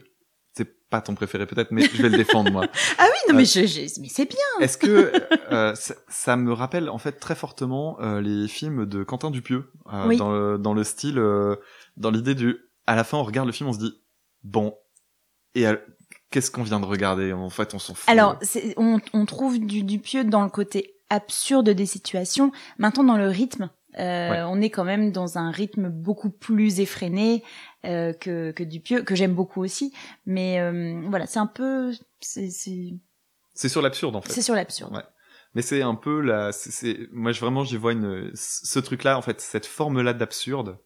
[0.54, 2.66] c'est pas ton préféré peut-être, mais je vais le défendre moi.
[2.98, 4.38] Ah oui, non, Euh, mais, je, je- mais c'est bien.
[4.60, 5.12] Est-ce que
[5.52, 9.70] euh, ça, ça me rappelle en fait très fortement euh, les films de Quentin Dupieux
[9.92, 10.16] euh, Oui.
[10.16, 11.54] dans, le, dans le style, euh,
[11.96, 12.56] dans l'idée du,
[12.88, 13.94] à la fin on regarde le film, on se dit
[14.42, 14.74] bon
[15.54, 15.76] et euh,
[16.30, 17.32] qu'est-ce qu'on vient de regarder?
[17.32, 18.08] En fait, on s'en fout.
[18.08, 22.52] Alors, c'est- on, on trouve du, du pieux dans le côté absurde des situations.
[22.78, 24.42] Maintenant, dans le rythme, euh, Ouais.
[24.46, 27.42] on est quand même dans un rythme beaucoup plus effréné
[27.84, 29.92] euh, que, que du pieux, que j'aime beaucoup aussi.
[30.26, 31.92] Mais euh, voilà, c'est un peu...
[32.20, 34.32] C'est sur l'absurde en fait.
[34.32, 34.94] c'est sur l'absurde.
[34.94, 35.02] Ouais.
[35.54, 39.22] Mais c'est un peu la, c'est- moi je vraiment j'y vois une, ce truc-là en
[39.22, 40.78] fait, cette forme-là d'absurde,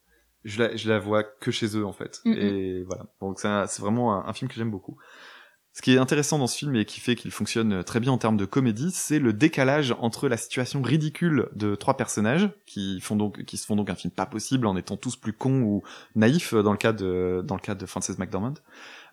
[0.44, 2.20] je la, je la vois que chez eux en fait.
[2.24, 2.32] Mhm.
[2.36, 3.06] Et voilà.
[3.20, 4.96] Donc c'est vraiment un, un film que j'aime beaucoup.
[5.76, 8.16] Ce qui est intéressant dans ce film et qui fait qu'il fonctionne très bien en
[8.16, 13.14] termes de comédie, c'est le décalage entre la situation ridicule de trois personnages qui font
[13.14, 15.82] donc, qui se font donc un film pas possible en étant tous plus cons ou
[16.14, 18.54] naïfs dans le cas de, dans le cas de Frances McDormand,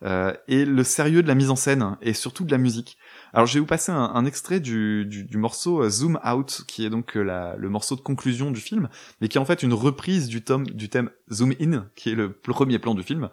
[0.03, 2.97] euh, et le sérieux de la mise en scène et surtout de la musique.
[3.34, 6.86] Alors je vais vous passer un, extrait du, du, du morceau euh, Zoom Out, qui
[6.86, 8.88] est donc euh, la, le morceau de conclusion du film,
[9.20, 12.16] mais qui est en fait une reprise du, tome, du thème Zoom In, qui est
[12.16, 13.30] le premier plan du film.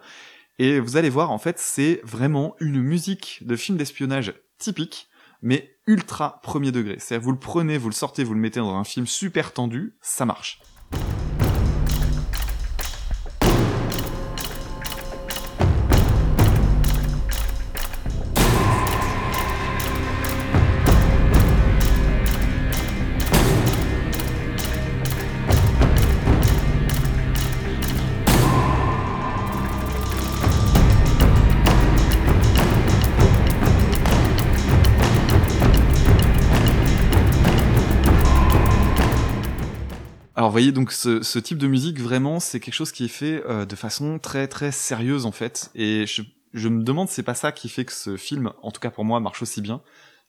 [0.61, 5.07] Et vous allez voir, en fait, c'est vraiment une musique de film d'espionnage typique,
[5.41, 6.97] mais ultra premier degré.
[6.99, 9.95] C'est-à-dire vous le prenez, vous le sortez, vous le mettez dans un film super tendu,
[10.01, 10.61] ça marche.
[40.61, 43.75] Voyez donc ce, type de musique vraiment c'est quelque chose qui est fait euh, de
[43.75, 47.85] façon très très sérieuse en fait et je, me demande c'est pas ça qui fait
[47.85, 49.81] que ce film en tout cas pour moi marche aussi bien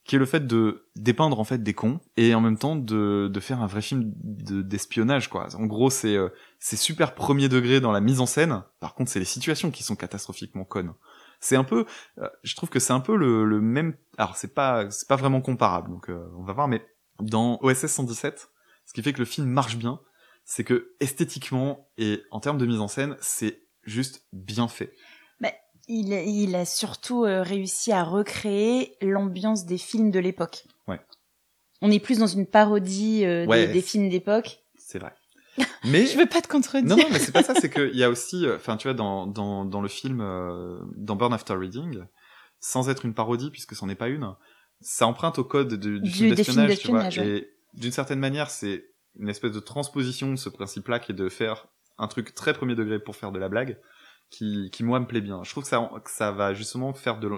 [0.04, 3.30] qui est le fait de dépeindre en fait des cons et en même temps de,
[3.40, 5.48] faire un vrai film de- d'espionnage quoi.
[5.54, 6.28] En gros c'est euh,
[6.58, 8.64] c'est super premier degré dans la mise en scène.
[8.80, 10.92] Par contre c'est les situations qui sont catastrophiquement connes.
[11.38, 11.86] C'est un peu,
[12.18, 13.94] euh, je trouve que c'est un peu le, le même.
[14.18, 16.84] Alors c'est pas c'est pas vraiment comparable donc on va voir mais
[17.20, 18.48] dans OSS 117
[18.86, 20.00] ce qui fait que le film marche bien,
[20.44, 24.92] c'est que esthétiquement et en termes de mise en scène, c'est juste bien fait.
[25.88, 30.62] Il, il a surtout euh, réussi à recréer l'ambiance des films de l'époque.
[30.86, 31.00] Ouais.
[31.80, 34.60] On est plus dans une parodie euh, Ouais, des, films d'époque.
[34.78, 35.12] C'est vrai.
[35.84, 36.88] Mais Je veux pas te contredire.
[36.88, 37.54] non, non, mais c'est pas ça.
[37.60, 40.78] C'est qu'il y a aussi, euh, enfin, tu vois, dans dans dans le film, euh,
[40.96, 42.04] dans Burn After Reading,
[42.60, 44.34] sans être une parodie puisque c'en est pas une,
[44.80, 47.08] ça emprunte au code de- du, Du- film d'espionnage, tu vois.
[47.16, 48.84] Et d'une certaine manière, c'est
[49.18, 51.66] une espèce de transposition de ce principe-là qui est de faire
[51.98, 53.78] un truc très premier degré pour faire de la blague,
[54.30, 55.42] qui qui moi me plaît bien.
[55.44, 57.30] Je trouve que ça que ça va justement faire de,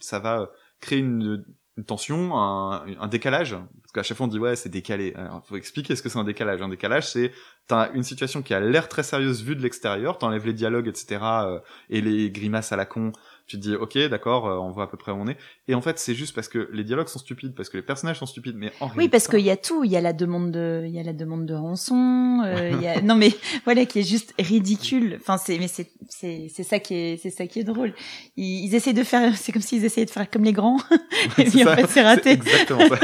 [0.00, 0.50] ça va
[0.80, 1.44] créer une
[1.86, 5.12] tension, un, un décalage, parce qu'à chaque fois on dit ouais c'est décalé.
[5.14, 6.62] Alors, faut expliquer ce que c'est un décalage.
[6.62, 7.32] Un décalage c'est
[7.66, 11.20] t'as une situation qui a l'air très sérieuse vue de l'extérieur, t'enlèves les dialogues etc.
[11.22, 11.60] euh,
[11.90, 13.12] et les grimaces à la con,
[13.48, 15.38] Tu te dis, ok, d'accord, euh, on voit à peu près où on est.
[15.68, 18.18] Et en fait, c'est juste parce que les dialogues sont stupides, parce que les personnages
[18.18, 19.84] sont stupides, mais en Oui, parce qu'il y a tout.
[19.84, 22.42] Il y a la demande de, il y a la demande de rançon.
[22.44, 23.00] euh, il y a...
[23.00, 23.30] Non, mais
[23.64, 25.16] voilà, qui est juste ridicule.
[25.20, 27.94] Enfin, c'est, mais c'est, c'est, c'est ça qui est, c'est ça qui est drôle.
[28.36, 30.78] Ils, ils essaient de faire, c'est comme s'ils essayaient de faire comme les grands.
[31.38, 32.30] Et puis en ça, fait, c'est raté.
[32.32, 32.98] exactement ça.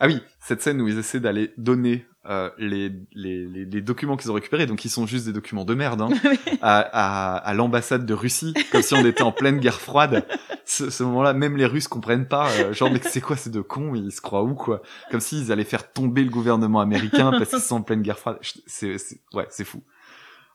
[0.00, 0.18] ah oui,
[0.48, 4.34] cette scène où ils essaient d'aller donner euh, les, les, les, les documents qu'ils ont
[4.34, 6.08] récupérés, donc ils sont juste des documents de merde, hein,
[6.62, 10.26] à, à, à l'ambassade de Russie, comme si on était en pleine guerre froide.
[10.64, 13.62] Ce, ce moment-là, même les Russes comprennent pas, euh, genre mais c'est quoi ces deux
[13.62, 14.82] cons, ils se croient où quoi?
[15.10, 18.38] Comme s'ils allaient faire tomber le gouvernement américain parce qu'ils sont en pleine guerre froide.
[18.66, 18.96] C'est-
[19.34, 19.82] ouais, c'est fou.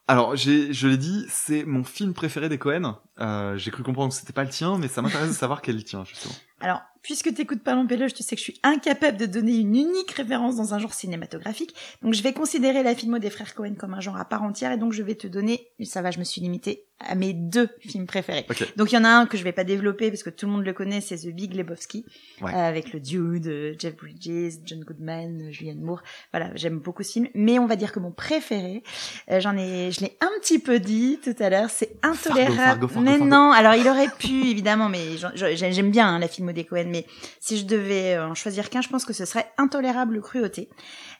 [0.07, 2.97] Alors, j'ai, je l'ai dit, c'est mon film préféré des Cohen.
[3.21, 5.75] Euh, j'ai cru comprendre que c'était pas le tien, mais ça m'intéresse de savoir quel
[5.75, 6.33] est le tien, justement.
[6.59, 10.11] Alors, puisque t'écoutes pas Péloge, tu sais que je suis incapable de donner une unique
[10.11, 11.75] référence dans un genre cinématographique.
[12.01, 14.71] Donc, je vais considérer la filmo des frères Cohen comme un genre à part entière,
[14.71, 17.67] et donc je vais te donner, ça va, je me suis limitée à mes deux
[17.81, 18.45] films préférés.
[18.77, 20.53] Donc, il y en a un que je vais pas développer parce que tout le
[20.53, 22.05] monde le connaît, c'est The Big Lebowski,
[22.41, 22.53] Ouais.
[22.53, 26.01] euh, avec le Dude, euh, Jeff Bridges, John Goodman, euh, Julianne Moore.
[26.31, 27.27] Voilà, j'aime beaucoup ce film.
[27.35, 28.83] Mais on va dire que mon préféré,
[29.29, 32.55] euh, j'en ai, je l'ai un petit peu dit tout à l'heure, c'est intolérable.
[32.55, 36.53] Fargo, Fargo, mais non, alors il aurait pu évidemment, mais j'aime bien hein, la filmo
[36.53, 37.07] des Cohen, mais
[37.39, 40.69] si je devais euh, en choisir qu'un, je pense que ce serait Intolérable cruauté.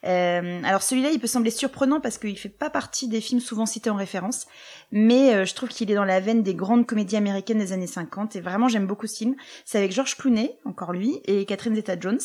[0.06, 3.66] Euh, alors celui-là, il peut sembler surprenant parce qu'il fait pas partie des films souvent
[3.66, 4.46] cités en référence,
[4.92, 7.88] mais euh, je trouve qu'il est dans la veine des grandes comédies américaines des années
[7.88, 9.36] 50 et vraiment j'aime beaucoup ce film.
[9.66, 12.20] C'est avec George Clooney, encore lui, et Catherine Zeta-Jones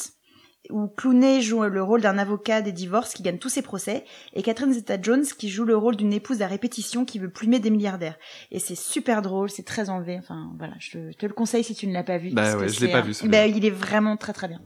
[0.71, 4.05] où Clooney joue le rôle d'un avocat des divorces qui gagne tous ses procès,
[4.35, 7.71] et Catherine Zeta-Jones qui joue le rôle d'une épouse à répétition qui veut plumer des
[7.71, 8.17] milliardaires.
[8.51, 10.17] Et c'est super drôle, c'est très en V.
[10.19, 12.31] Enfin voilà, je te, je te le conseille si tu ne l'as pas vu.
[12.31, 13.15] Bah ouais, je l'ai pas un- vu.
[13.29, 14.61] Bah, il est vraiment très très bien.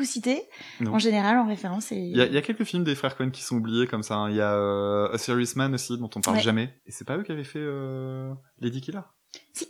[0.00, 0.42] Beaucoup cité
[0.80, 0.94] Non.
[0.94, 1.92] en général en référence.
[1.92, 1.96] Et...
[1.96, 4.02] Il y, a, il y a quelques films des frères Cohen qui sont oubliés comme
[4.02, 4.14] ça.
[4.16, 4.30] hein.
[4.30, 6.42] Il y a euh, A Serious Man aussi, dont on parle Ouais.
[6.42, 6.80] jamais.
[6.86, 9.00] Et c'est pas eux qui avaient fait euh, Lady Killer?
[9.52, 9.68] Si.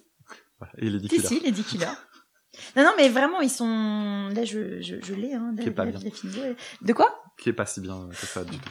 [0.59, 0.73] Voilà.
[0.79, 1.27] Et Lady Si, Killer.
[1.29, 1.87] si, Lady Killer.
[2.77, 4.29] non, non, mais vraiment, ils sont.
[4.35, 5.55] Là, je, je, je l'ai, hein.
[5.61, 5.99] Qui est pas bien.
[5.99, 6.57] de-
[6.87, 7.23] De quoi?
[7.39, 8.71] Qui est pas si bien que ça du tout.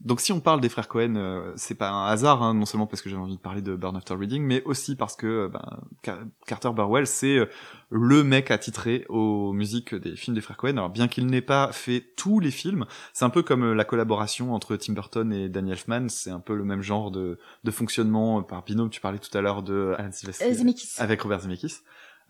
[0.00, 2.86] Donc si on parle des frères Cohen, euh, c'est pas un hasard, hein, non seulement
[2.86, 5.48] parce que j'avais envie de parler de Burn After Reading, mais aussi parce que euh,
[5.48, 7.46] ben, Car- Carter Burwell, c'est euh,
[7.90, 10.76] le mec attitré aux musiques des films des frères Cohen.
[10.76, 13.84] Alors bien qu'il n'ait pas fait tous les films, c'est un peu comme euh, la
[13.84, 17.70] collaboration entre Tim Burton et Danny Elfman, c'est un peu le même genre de, de
[17.72, 18.90] fonctionnement par binôme.
[18.90, 20.90] Tu parlais tout à l'heure de Alan Silvestri Zemeckis.
[20.98, 21.78] avec Robert Zemeckis.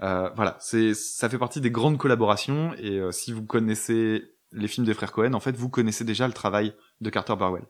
[0.01, 4.69] Euh, voilà, c'est ça fait partie des grandes collaborations et euh, si vous connaissez les
[4.69, 7.65] films des frères Cohen, en fait, vous connaissez déjà le travail de Carter Burwell.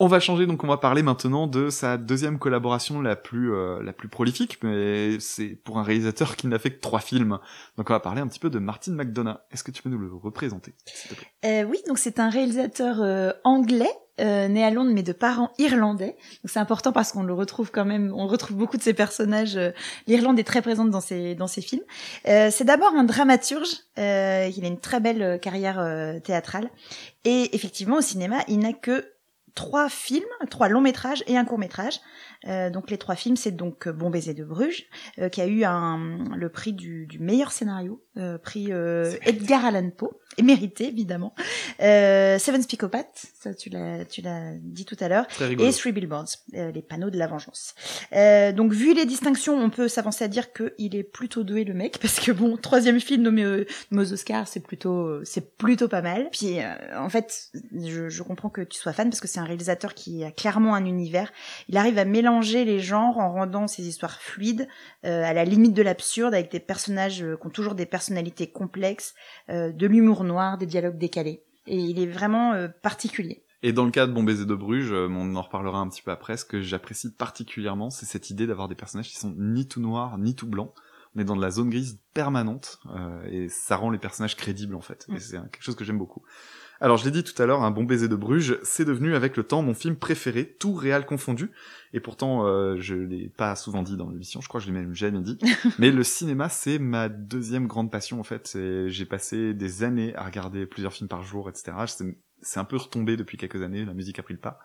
[0.00, 3.80] On va changer, donc on va parler maintenant de sa deuxième collaboration la plus euh,
[3.80, 7.38] la plus prolifique, mais c'est pour un réalisateur qui n'a fait que trois films.
[7.76, 9.38] Donc on va parler un petit peu de Martin McDonough.
[9.52, 11.28] Est-ce que tu peux nous le représenter, s'il te plaît?
[11.44, 15.50] Euh, oui, donc c'est un réalisateur euh, anglais, euh, né à Londres mais de parents
[15.58, 16.16] irlandais.
[16.42, 19.56] Donc c'est important parce qu'on le retrouve quand même, on retrouve beaucoup de ses personnages.
[19.56, 19.70] euh,
[20.06, 21.84] L'Irlande est très présente dans ses dans ses films.
[22.28, 23.74] Euh, c'est d'abord un dramaturge.
[23.98, 26.70] Euh, il a une très belle euh, carrière euh, théâtrale
[27.24, 29.10] et effectivement au cinéma, il n'a que
[29.54, 32.00] trois films, trois longs métrages et un court métrage.
[32.48, 34.86] Euh, donc les trois films, c'est donc Bon baiser de Bruges,
[35.20, 39.14] euh, qui a eu un, le prix du, du meilleur scénario, euh, prix euh.
[39.22, 41.34] Edgar Allan Poe, et mérité évidemment.
[41.80, 46.28] Euh, Seven Psychopaths, ça tu l'as tu l'as dit tout à l'heure, et Three Billboards,
[46.54, 47.74] euh, les panneaux de la vengeance.
[48.12, 51.74] Euh, donc vu les distinctions, on peut s'avancer à dire qu'il est plutôt doué le
[51.74, 55.88] mec, parce que bon, troisième film nommé, euh, nommé aux Oscars, c'est plutôt c'est plutôt
[55.88, 56.28] pas mal.
[56.30, 59.44] Puis euh, en fait, je, je comprends que tu sois fan parce que c'est un
[59.44, 61.32] réalisateur qui a clairement un univers.
[61.68, 64.68] Il arrive à mélanger les genres en rendant ses histoires fluides,
[65.04, 68.46] euh, à la limite de l'absurde, avec des personnages euh, qui ont toujours des personnalités
[68.46, 69.14] complexes,
[69.50, 71.42] euh, de l'humour noir, des dialogues décalés.
[71.66, 73.44] Et il est vraiment euh, particulier.
[73.62, 76.02] Et dans le cas de Bon baiser de Bruges, euh, on en reparlera un petit
[76.02, 79.66] peu après, ce que j'apprécie particulièrement, c'est cette idée d'avoir des personnages qui sont ni
[79.66, 80.72] tout noirs, ni tout blancs.
[81.16, 84.74] On est dans de la zone grise permanente, euh, et ça rend les personnages crédibles
[84.74, 85.06] en fait.
[85.08, 85.14] Mm.
[85.16, 86.22] Et c'est un- quelque chose que j'aime beaucoup.
[86.84, 89.38] Alors je l'ai dit tout à l'heure, un bon baiser de Bruges, c'est devenu avec
[89.38, 91.50] le temps mon film préféré, tout réel confondu.
[91.94, 94.78] Et pourtant, euh, je l'ai pas souvent dit dans l'émission, je crois que je l'ai
[94.78, 95.38] même jamais dit.
[95.78, 98.58] Mais le cinéma, c'est ma deuxième grande passion en fait.
[98.88, 101.72] J'ai passé des années à regarder plusieurs films par jour, etc.
[101.86, 104.58] C'est- C'est un peu retombé depuis quelques années, la musique a pris le pas.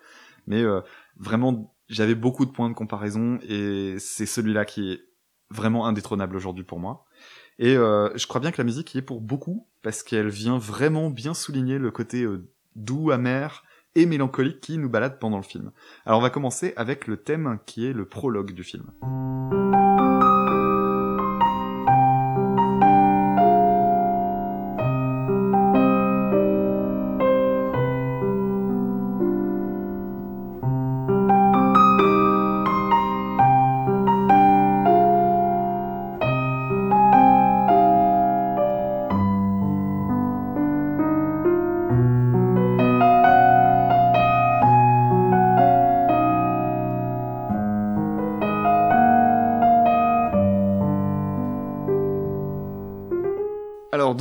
[0.46, 0.82] Mais euh,
[1.16, 5.00] vraiment, j'avais beaucoup de points de comparaison et c'est celui-là qui est
[5.50, 7.06] vraiment indétrônable aujourd'hui pour moi.
[7.60, 10.58] Et euh, je crois bien que la musique y est pour beaucoup parce qu'elle vient
[10.58, 13.64] vraiment bien souligner le côté euh, doux, amer
[13.96, 15.72] et mélancolique qui nous balade pendant le film.
[16.06, 18.92] Alors on va commencer avec le thème qui est le prologue du film.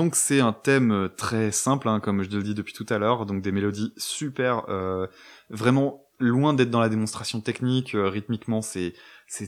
[0.09, 2.97] Donc c'est un thème euh, très simple, hein, comme je le dis depuis tout à
[2.97, 5.07] l'heure, donc des mélodies super, euh,
[5.51, 8.95] vraiment loin d'être dans la démonstration technique, euh, rythmiquement c'est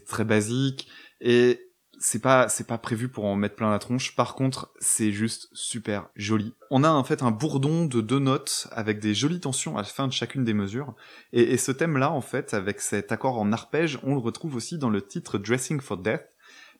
[0.06, 0.86] très basique
[1.22, 1.62] et
[1.98, 4.14] c'est pas pas prévu pour en mettre plein la tronche.
[4.14, 6.52] Par contre c'est juste super joli.
[6.70, 9.84] On a en fait un bourdon de deux notes avec des jolies tensions à la
[9.84, 10.94] fin de chacune des mesures
[11.32, 14.56] et, et ce thème là en fait avec cet accord en arpège on le retrouve
[14.56, 16.29] aussi dans le titre Dressing for Death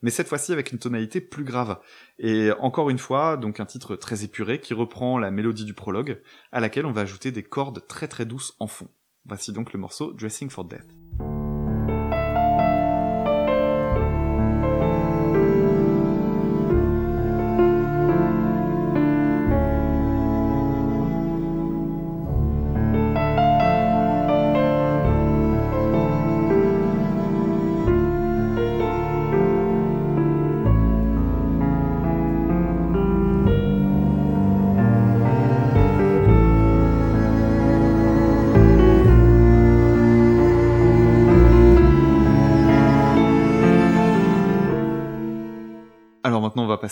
[0.03, 1.79] mais cette fois-ci avec une tonalité plus grave.
[2.19, 6.21] Et encore une fois, donc un titre très épuré qui reprend la mélodie du prologue,
[6.53, 8.89] à laquelle on va ajouter des cordes très très douces en fond.
[9.27, 11.00] Voici donc le morceau Dressing for Death.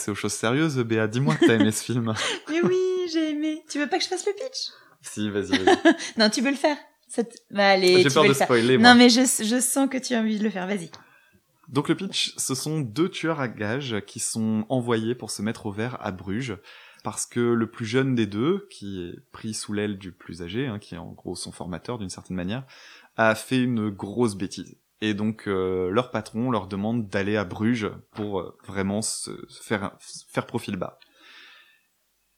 [0.09, 0.79] Passer aux choses sérieuses.
[0.79, 2.15] Béa, dis-moi que t'as aimé ce film.
[2.49, 2.79] Mais oui,
[3.13, 3.63] j'ai aimé.
[3.69, 4.71] Tu veux pas que je fasse le pitch?
[5.03, 5.79] Si, vas-y, vas-y.
[6.19, 6.77] Non, tu peux le faire.
[7.09, 8.93] Ça Bah allez, J'ai peur de spoiler, moi.
[8.93, 10.67] Non, mais je, je sens que tu as envie de le faire.
[10.67, 10.91] Vas-y.
[11.69, 15.67] Donc le pitch, ce sont deux tueurs à gages qui sont envoyés pour se mettre
[15.67, 16.57] au vert à Bruges,
[17.05, 20.67] parce que le plus jeune des deux, qui est pris sous l'aile du plus âgé,
[20.67, 22.65] hein, qui est en gros son formateur d'une certaine manière,
[23.17, 24.77] a fait une grosse bêtise.
[25.01, 29.62] Et donc euh, leur patron leur demande d'aller à Bruges pour euh, vraiment se se
[29.62, 29.92] faire,
[30.28, 30.99] faire profil bas.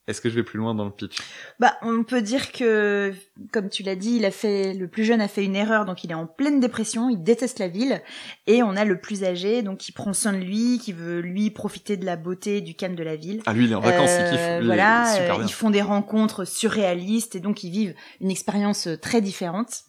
[0.07, 1.19] Est-ce que je vais plus loin dans le pitch?
[1.61, 3.15] Bah, on peut dire que,
[3.53, 6.03] comme tu l'as dit, il a fait, le plus jeune a fait une erreur, donc
[6.03, 8.03] il est en pleine dépression, il déteste la ville,
[8.49, 11.51] et on a le plus âgé, donc qui prend soin de lui, qui veut lui
[11.51, 13.41] profiter de la beauté, du calme de la ville.
[13.47, 15.47] Ah lui il est en vacances, il Euh, kiffe, il voilà, super euh, bien.
[15.47, 19.85] ils font des rencontres surréalistes et donc ils vivent une expérience très différente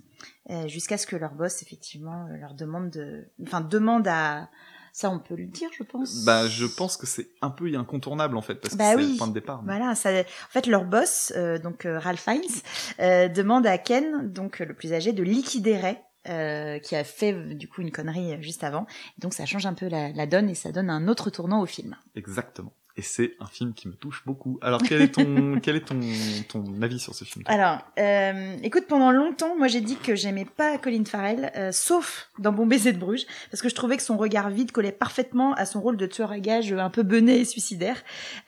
[0.67, 4.49] jusqu'à ce que leur boss effectivement euh, leur demande de, enfin demande à,
[4.93, 6.25] ça on peut le dire je pense.
[6.25, 9.11] Bah je pense que c'est un peu incontournable en fait, parce que Bah c'est oui.
[9.13, 9.61] le point de départ.
[9.63, 12.41] Voilà, ça, en fait, leur boss, euh, donc euh, Ralph Fiennes,
[12.99, 17.03] euh, demande à Ken, donc euh, le plus âgé, de liquider Ray, euh, qui a
[17.03, 18.85] fait euh, du coup une connerie euh, juste avant.
[19.19, 21.65] Donc ça change un peu la, la donne et ça donne un autre tournant au
[21.65, 21.95] film.
[22.15, 22.73] Exactement.
[22.97, 24.59] Et c'est un film qui me touche beaucoup.
[24.61, 25.99] Alors quel est ton quel est ton
[26.49, 30.45] ton avis sur ce film Alors, euh, écoute, pendant longtemps, moi j'ai dit que j'aimais
[30.45, 34.03] pas Colin Farrell, euh, sauf dans Bon baiser de Bruges, parce que je trouvais que
[34.03, 37.39] son regard vide collait parfaitement à son rôle de tueur à gages un peu bené
[37.39, 37.97] et suicidaire.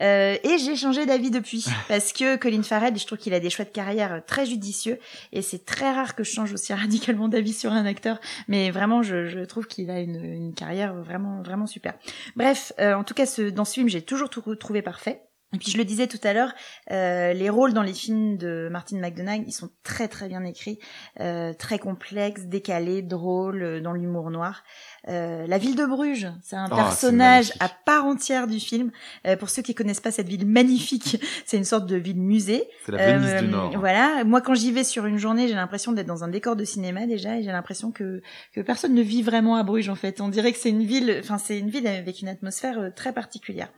[0.02, 3.50] Euh, et j'ai changé d'avis depuis, parce que Colin Farrell, je trouve qu'il a des
[3.50, 5.00] choix de carrière euh, très judicieux,
[5.32, 9.04] et c'est très rare que je change aussi radicalement d'avis sur un acteur, mais vraiment,
[9.04, 11.94] je, je trouve qu'il a une, une carrière vraiment, vraiment super.
[12.36, 15.22] Bref, euh, en tout cas, ce, dans ce film, j'ai toujours tout trouvé parfait.
[15.56, 16.52] Et puis je le disais tout à l'heure,
[16.90, 20.80] euh, les rôles dans les films de Martin McDonagh, ils sont très très bien écrits,
[21.20, 24.64] euh, très complexes, décalés, drôles, euh, dans l'humour noir.
[25.10, 28.90] Euh, la ville de Bruges, c'est un Ah, personnage à part entière du film.
[29.28, 32.68] Euh, pour ceux qui connaissent pas cette ville magnifique, c'est une sorte de ville musée.
[32.88, 33.78] C'est la Venise Euh, du Nord.
[33.78, 36.64] Voilà, moi quand j'y vais sur une journée, j'ai l'impression d'être dans un décor de
[36.64, 38.24] cinéma déjà, et j'ai l'impression que
[38.56, 40.20] que personne ne vit vraiment à Bruges en fait.
[40.20, 43.14] On dirait que c'est une ville, enfin c'est une ville avec une atmosphère euh, très
[43.14, 43.70] particulière.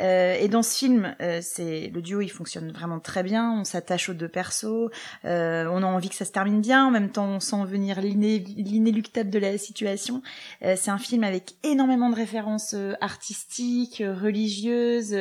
[0.00, 3.52] Euh, et dans ce film, euh, c'est le duo, il fonctionne vraiment très bien.
[3.52, 4.90] On s'attache aux deux persos,
[5.24, 6.86] euh, on a envie que ça se termine bien.
[6.86, 10.22] En même temps, on sent venir l'iné- l'inéluctable de la situation.
[10.64, 15.16] Euh, c'est un film avec énormément de références euh, artistiques, euh, religieuses.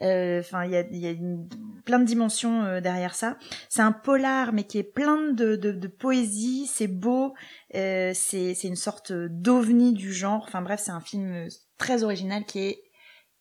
[0.00, 1.14] Enfin, il y a,
[1.84, 3.36] plein de dimensions derrière ça.
[3.68, 6.66] C'est un polar, mais qui est plein de, de, poésie.
[6.66, 7.34] C'est beau.
[7.72, 10.44] C'est une sorte d'ovni du genre.
[10.46, 11.48] Enfin bref, c'est un film
[11.78, 12.82] très original qui est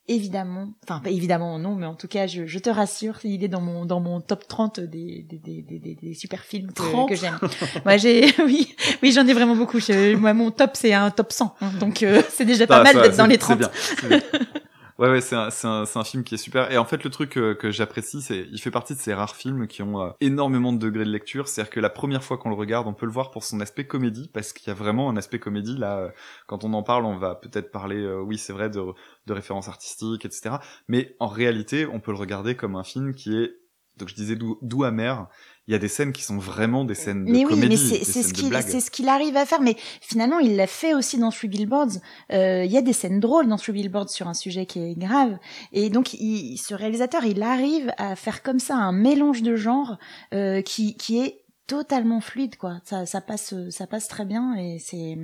[0.08, 3.47] évidemment, enfin pas évidemment non, mais en tout cas, je, je te rassure, il est
[3.47, 7.10] dans mon dans mon top 30 des des des des, des- super films que, 30?
[7.10, 7.38] que j'aime.
[7.86, 9.80] Moi, j'ai oui oui j'en ai vraiment beaucoup.
[10.18, 13.01] Moi, mon top c'est un top 100, hein, donc euh, c'est déjà pas Ah, mal
[13.01, 13.60] d'être dans les c'est 30.
[13.60, 14.22] bien, c'est bien.
[15.00, 16.72] Ouais, ouais, c'est un, un, un film qui est super.
[16.72, 19.36] Et en fait, le truc euh, que j'apprécie, c'est, il fait partie de ces rares
[19.36, 21.48] films qui ont euh, énormément de degrés de lecture.
[21.48, 23.88] C'est-à-dire que la première fois qu'on le regarde, on peut le voir pour son aspect
[23.88, 25.78] comédie, parce qu'il y a vraiment un aspect comédie.
[25.78, 26.10] Là, euh,
[26.46, 28.82] quand on en parle, on va peut-être parler, oui, c'est vrai, de,
[29.26, 30.58] de références artistiques, etc.
[30.88, 33.56] Mais en réalité, on peut le regarder comme un film qui est,
[33.98, 35.28] donc je disais doux, doux amer.
[35.68, 37.98] Il y a des scènes qui sont vraiment des scènes de Mais oui, comédie, mais
[37.98, 39.62] c'est c'est ce qu'il c'est ce qu'il arrive à faire.
[39.62, 42.00] Mais finalement, il l'a fait aussi dans Three Billboards.
[42.32, 44.96] Euh, Il y a des scènes drôles dans Three Billboards sur un sujet qui est
[44.96, 45.38] grave.
[45.72, 49.98] Et donc, il, ce réalisateur, il arrive à faire comme ça un mélange de genres
[50.34, 52.82] euh, qui qui est totalement fluide, quoi.
[52.84, 55.18] Ça ça passe ça passe très bien et c'est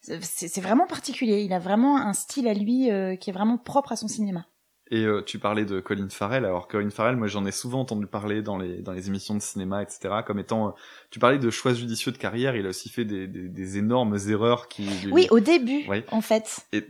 [0.00, 1.40] c'est c'est vraiment particulier.
[1.42, 4.46] Il a vraiment un style à lui euh, qui est vraiment propre à son cinéma.
[4.90, 6.44] Et euh, tu parlais de Colin Farrell.
[6.44, 9.40] Alors Colin Farrell, moi j'en ai souvent entendu parler dans les dans les émissions de
[9.40, 10.16] cinéma, etc.
[10.26, 10.70] Comme étant, euh,
[11.10, 12.54] tu parlais de choix judicieux de carrière.
[12.54, 16.02] Il a aussi fait des des, des énormes erreurs qui Oui, au début, Oui.
[16.10, 16.66] en fait.
[16.72, 16.84] et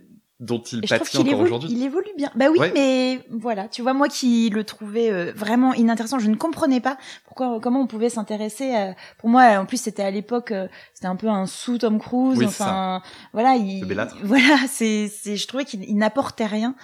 [0.45, 1.69] dont il Et pâtit encore évolue, aujourd'hui.
[1.73, 2.31] il évolue bien.
[2.37, 2.71] Bah oui, Ouais.
[2.75, 6.97] mais voilà, tu vois, moi qui le trouvais euh, vraiment inintéressant, je ne comprenais pas
[7.25, 8.75] pourquoi, comment on pouvait s'intéresser.
[8.75, 11.99] à- Pour moi, en plus, c'était à l'époque, euh, c'était un peu un sous Tom
[11.99, 12.39] Cruise.
[12.39, 13.85] Oui, enfin, voilà, il,
[14.25, 16.75] voilà, c'est, c'est, je trouvais qu'il il n'apportait rien.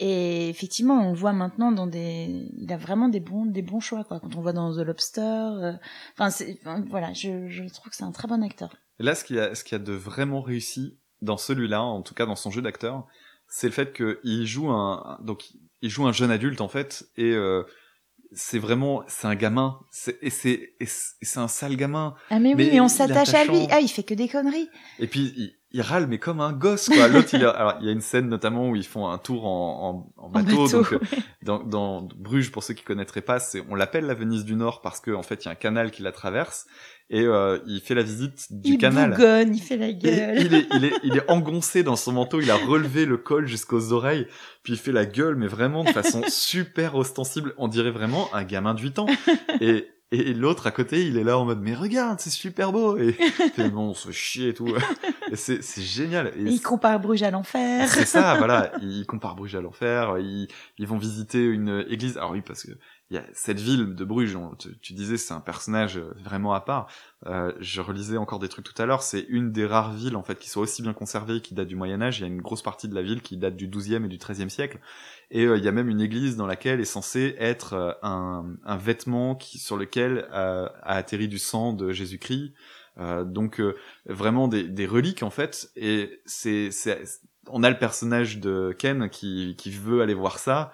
[0.00, 3.80] Et effectivement, on le voit maintenant dans des, il a vraiment des bons, des bons
[3.80, 4.20] choix, quoi.
[4.20, 5.72] Quand on voit dans The Lobster, euh,
[6.14, 8.76] enfin, c'est, enfin, voilà, je, je trouve que c'est un très bon acteur.
[9.00, 11.82] Et Là, ce qu'il y a, ce qu'il y a de vraiment réussi dans celui-là,
[11.82, 13.06] en tout cas dans son jeu d'acteur,
[13.48, 15.50] c'est le fait qu'il joue un, donc
[15.82, 17.62] il joue un jeune adulte en fait, et euh,
[18.32, 22.14] c'est vraiment, c'est un gamin, c'est, et c'est, c'est un sale gamin.
[22.30, 23.66] Ah mais, oui, mais on s'attache à lui.
[23.70, 24.68] Ah, il fait que des conneries.
[24.98, 27.08] Et puis il, il râle mais comme un gosse quoi.
[27.08, 29.46] L'autre il a, alors il y a une scène notamment où ils font un tour
[29.46, 30.98] en, en, en En bateau, donc euh,
[31.42, 34.80] dans, dans Bruges pour ceux qui connaîtraient pas, c'est on l'appelle la Venise du Nord
[34.80, 36.66] parce que en fait il y a un canal qui la traverse
[37.10, 39.12] et euh, il fait la visite du il canal.
[39.12, 40.40] bougonne, il fait la Et gueule.
[40.40, 43.46] il est, il est, il est engoncé dans son manteau, il a relevé le col
[43.46, 44.26] jusqu'aux oreilles,
[44.62, 47.54] puis il fait la gueule, mais vraiment de façon super ostensible.
[47.56, 49.06] On dirait vraiment un gamin de 8 ans.
[49.60, 52.96] Et, et l'autre à côté, il est là en mode, mais regarde, c'est super beau.
[52.96, 54.66] Et fait, bon, on se chier et tout.
[55.34, 56.32] C'est, c'est génial.
[56.36, 57.88] Et il compare Bruges à l'enfer.
[57.88, 58.72] c'est ça, voilà.
[58.82, 60.18] Ils comparent Bruges à l'enfer.
[60.18, 60.48] Ils,
[60.78, 62.16] ils vont visiter une église.
[62.16, 62.72] Alors oui, parce que
[63.10, 64.36] il y a cette ville de Bruges.
[64.36, 66.88] on- tu, tu disais, c'est un personnage euh, vraiment à part.
[67.26, 69.02] Euh, je relisais encore des trucs tout à l'heure.
[69.02, 71.74] C'est une des rares villes en fait qui soit aussi bien conservée, qui date du
[71.76, 72.18] Moyen Âge.
[72.18, 74.18] Il y a une grosse partie de la ville qui date du 12e et du
[74.18, 74.78] 13e siècle.
[75.30, 78.44] Et euh, il y a même une église dans laquelle est censé être euh, un,
[78.64, 82.52] un vêtement qui, sur lequel euh, a atterri du sang de Jésus-Christ.
[82.98, 83.76] Euh, donc euh,
[84.06, 85.70] vraiment des, des reliques en fait.
[85.76, 87.02] Et c'est, c'est,
[87.48, 90.72] on a le personnage de Ken qui, qui veut aller voir ça.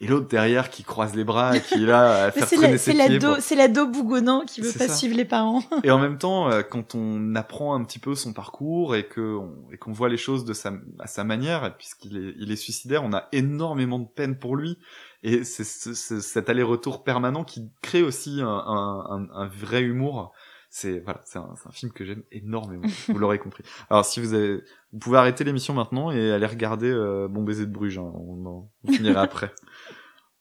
[0.00, 2.72] Et l'autre derrière qui croise les bras et qui est là à faire C'est traîner
[2.72, 3.18] la- ses c'est pieds.
[3.20, 4.94] pour- c'est l'ado bougonnant qui veut pas ça.
[4.94, 5.62] suivre les parents.
[5.84, 9.20] Et en même temps, euh, quand on apprend un petit peu son parcours et que
[9.36, 12.56] on- et qu'on voit les choses de sa à sa manière, puisqu'il est il est
[12.56, 14.78] suicidaire, on a énormément de peine pour lui.
[15.22, 19.80] Et c'est ce- ce- cet aller-retour permanent qui crée aussi un, un, un, un vrai
[19.82, 20.32] humour.
[20.76, 22.82] C'est voilà, c'est un, film que j'aime énormément.
[23.08, 23.62] vous l'aurez compris.
[23.90, 24.56] Alors si vous avez,
[24.92, 27.98] vous pouvez arrêter l'émission maintenant et aller regarder euh, Bon baiser de Bruges.
[27.98, 28.10] hein.
[28.12, 29.52] on, en- on finira après.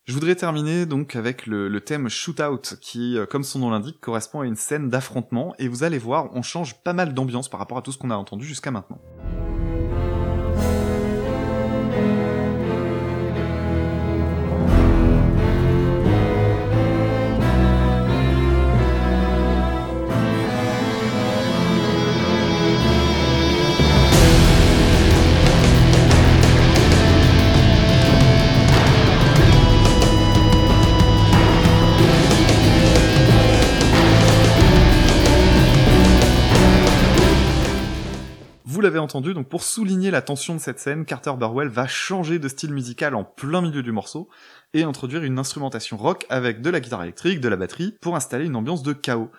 [0.05, 3.99] Je voudrais terminer donc avec le, le thème Shootout qui, euh, comme son nom l'indique,
[4.01, 7.59] correspond à une scène d'affrontement et vous allez voir, on change pas mal d'ambiance par
[7.59, 8.99] rapport à tout ce qu'on a entendu jusqu'à maintenant.
[38.99, 42.73] Entendu, donc pour souligner la tension de cette scène, Carter Burwell va changer de style
[42.73, 44.29] musical en plein milieu du morceau
[44.73, 48.45] et introduire une instrumentation rock avec de la guitare électrique, de la batterie, pour installer
[48.45, 49.29] une ambiance de chaos.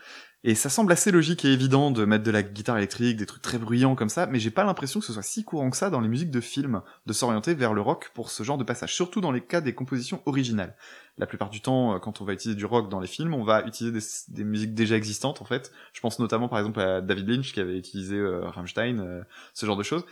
[0.47, 3.41] Et ça semble assez logique et évident de mettre de la guitare électrique, des trucs
[3.41, 5.89] très bruyants comme ça, mais j'ai pas l'impression que ce soit si courant que ça
[5.89, 8.95] dans les musiques de films, de s'orienter vers le rock pour ce genre de passage,
[8.95, 10.77] surtout dans les cas des compositions originales.
[11.17, 13.43] La plupart du temps, euh, quand on va utiliser du rock dans les films, on
[13.43, 15.73] va utiliser des, musiques déjà existantes, en fait.
[15.95, 19.23] Je pense notamment, par exemple, à David Lynch, qui avait utilisé euh, Rammstein, euh,
[19.55, 20.05] ce genre de choses.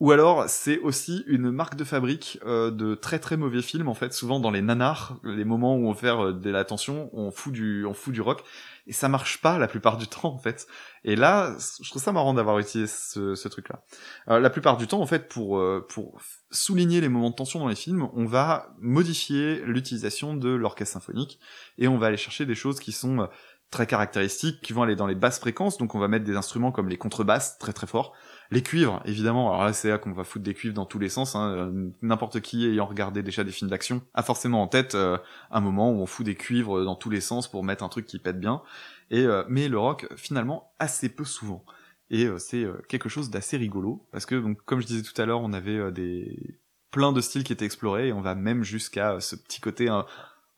[0.00, 3.88] Ou alors, c'est aussi une marque de fabrique euh, de très très mauvais films.
[3.88, 7.30] En fait, souvent dans les nanars, les moments où on fait euh, de l'attention, on
[7.30, 8.42] fout du, on fout du rock,
[8.86, 10.66] et ça marche pas la plupart du temps en fait.
[11.04, 13.82] Et là, je trouve ça marrant d'avoir utilisé ce, ce truc-là.
[14.28, 16.20] Euh, la plupart du temps, en fait, pour euh, pour
[16.50, 21.38] souligner les moments de tension dans les films, on va modifier l'utilisation de l'orchestre symphonique
[21.78, 23.26] et on va aller chercher des choses qui sont euh,
[23.70, 25.78] très caractéristiques, qui vont aller dans les basses fréquences.
[25.78, 28.14] Donc, on va mettre des instruments comme les contrebasses, très très forts.
[28.50, 29.50] Les cuivres, évidemment.
[29.50, 31.34] Alors là, c'est là qu'on va foutre des cuivres dans tous les sens.
[31.34, 31.50] Hein.
[31.50, 35.18] Euh, N'importe qui ayant regardé déjà des films d'action a forcément en tête euh,
[35.50, 38.06] un moment où on fout des cuivres dans tous les sens pour mettre un truc
[38.06, 38.62] qui pète bien.
[39.10, 41.64] Et euh, mais le rock, finalement, assez peu souvent.
[42.10, 45.20] Et euh, c'est euh, quelque chose d'assez rigolo parce que, donc, comme je disais tout
[45.20, 48.34] à l'heure, on avait euh, des plein de styles qui étaient explorés et on va
[48.34, 50.06] même jusqu'à ce petit côté un,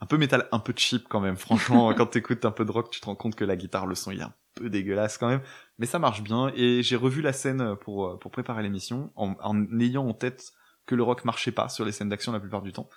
[0.00, 1.36] un peu métal, un peu cheap quand même.
[1.36, 3.94] Franchement, quand t'écoutes un peu de rock, tu te rends compte que la guitare, le
[3.94, 5.42] son, il est un peu dégueulasse quand même,
[5.78, 6.52] mais ça marche bien.
[6.56, 10.52] Et j'ai revu la scène pour euh, pour préparer l'émission en, en ayant en tête
[10.86, 12.88] que le rock marchait pas sur les scènes d'action la plupart du temps.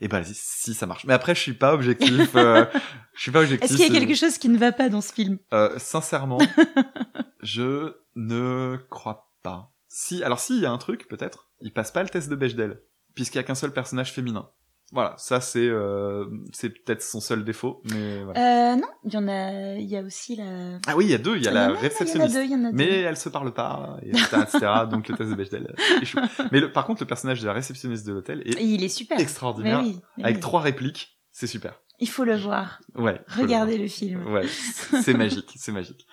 [0.00, 1.04] Et bah si, si ça marche.
[1.04, 2.34] Mais après, je suis pas objectif.
[2.34, 2.66] euh,
[3.14, 3.70] je suis pas objectif.
[3.70, 5.38] Est-ce qu'il y a quelque chose qui ne va pas dans ce film?
[5.52, 6.38] Euh, sincèrement,
[7.42, 9.72] je ne crois pas.
[9.88, 11.48] Si, alors si, il y a un truc, peut-être.
[11.60, 12.82] Il passe pas le test de Bechdel,
[13.14, 14.50] puisqu'il y a qu'un seul personnage féminin.
[14.92, 18.72] Voilà, ça c'est euh, c'est peut-être son seul défaut, mais voilà.
[18.72, 19.74] euh, Non, il y en a.
[19.76, 20.78] Il y a aussi la.
[20.86, 22.38] Ah oui, il y a deux, il y a la réceptionniste.
[22.72, 24.66] Mais elle se parle pas, et etc., etc.
[24.88, 26.18] donc le test de Bechdel euh, échoue.
[26.52, 29.18] Mais le, par contre, le personnage de la réceptionniste de l'hôtel est il est super.
[29.18, 30.40] extraordinaire, Mais oui, mais avec oui.
[30.42, 31.80] trois répliques, c'est super.
[31.98, 32.80] Il faut le voir.
[32.94, 33.20] Ouais.
[33.28, 34.24] faut le Regardez le film.
[34.32, 36.06] Ouais, c'est magique, c'est magique.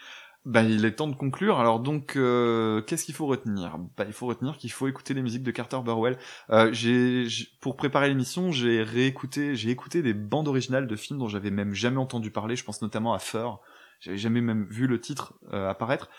[0.43, 1.59] Bah, il est temps de conclure.
[1.59, 3.77] Alors donc, euh, qu'est-ce qu'il faut retenir?
[3.95, 6.17] Bah, il faut retenir qu'il faut écouter les musiques de Carter Burwell.
[6.49, 7.27] Euh, j'ai,
[7.59, 11.75] pour préparer l'émission, j'ai réécouté, j'ai écouté des bandes originales de films dont j'avais même
[11.75, 12.55] jamais entendu parler.
[12.55, 13.59] Je pense notamment à Fur.
[13.99, 16.09] J'avais jamais même vu le titre euh, apparaître.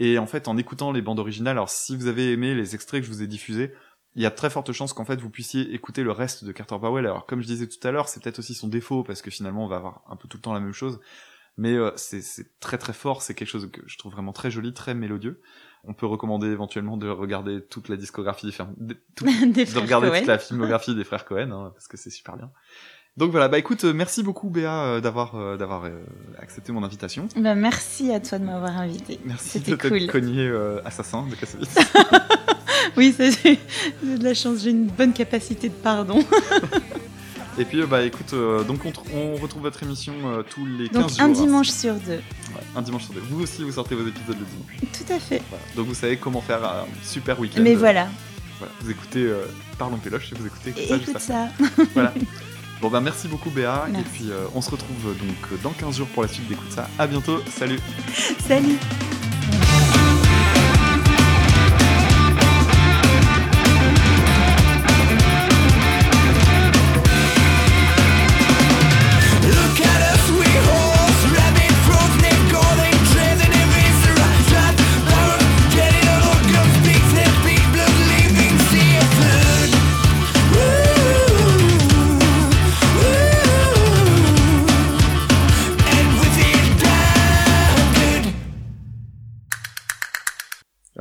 [0.00, 3.00] Et en fait, en écoutant les bandes originales, alors si vous avez aimé les extraits
[3.00, 3.72] que je vous ai diffusés,
[4.16, 6.78] il y a très fortes chances qu'en fait vous puissiez écouter le reste de Carter
[6.80, 7.06] Burwell.
[7.06, 9.64] Alors comme je disais tout à l'heure, c'est peut-être aussi son défaut parce que finalement
[9.64, 10.98] on va avoir un peu tout le temps la même chose
[11.58, 12.22] mais euh, c'est
[12.60, 15.40] très très fort, c'est quelque chose que je trouve vraiment très joli, très mélodieux.
[15.84, 19.70] On peut recommander éventuellement de regarder toute la discographie des frères, de, tout- Des de
[19.70, 22.50] frères regarder toute la filmographie des frères Cohen, hein, parce que c'est super bien.
[23.16, 25.90] Donc voilà, bah écoute, euh, merci beaucoup Béa euh, d'avoir euh, d'avoir
[26.38, 27.26] accepté mon invitation.
[27.36, 29.18] Bah, merci à toi de m'avoir invité.
[29.24, 30.06] Merci de cool.
[30.06, 31.74] cogné euh, assassin de Kassovitz.
[32.96, 33.58] Oui, j'ai
[34.02, 36.24] de la chance, j'ai une bonne capacité de pardon.
[37.58, 40.64] Et puis euh, bah écoute, euh, donc on, tr- on retrouve votre émission euh, tous
[40.64, 41.20] les 15 Donc jours.
[41.20, 41.28] un hein.
[41.32, 42.12] dimanche sur deux.
[42.12, 42.22] Ouais,
[42.76, 43.22] un dimanche sur deux.
[43.30, 44.92] Vous aussi vous sortez vos épisodes le dimanche.
[44.92, 45.42] Tout à fait.
[45.50, 45.64] Voilà.
[45.74, 47.60] Donc vous savez comment faire un super week-end.
[47.62, 48.06] Mais voilà,
[48.58, 49.44] Voilà, vous écoutez euh,
[49.76, 51.48] Parlons Péloche et vous écoutez Et ça écoute ça.
[51.94, 52.14] Voilà.
[52.80, 54.06] Bon bah merci beaucoup Béa et Merci.
[54.12, 56.88] puis euh, on se retrouve donc dans 15 jours pour la suite d'écoute ça.
[56.96, 57.80] À bientôt, salut.
[58.46, 58.76] Salut.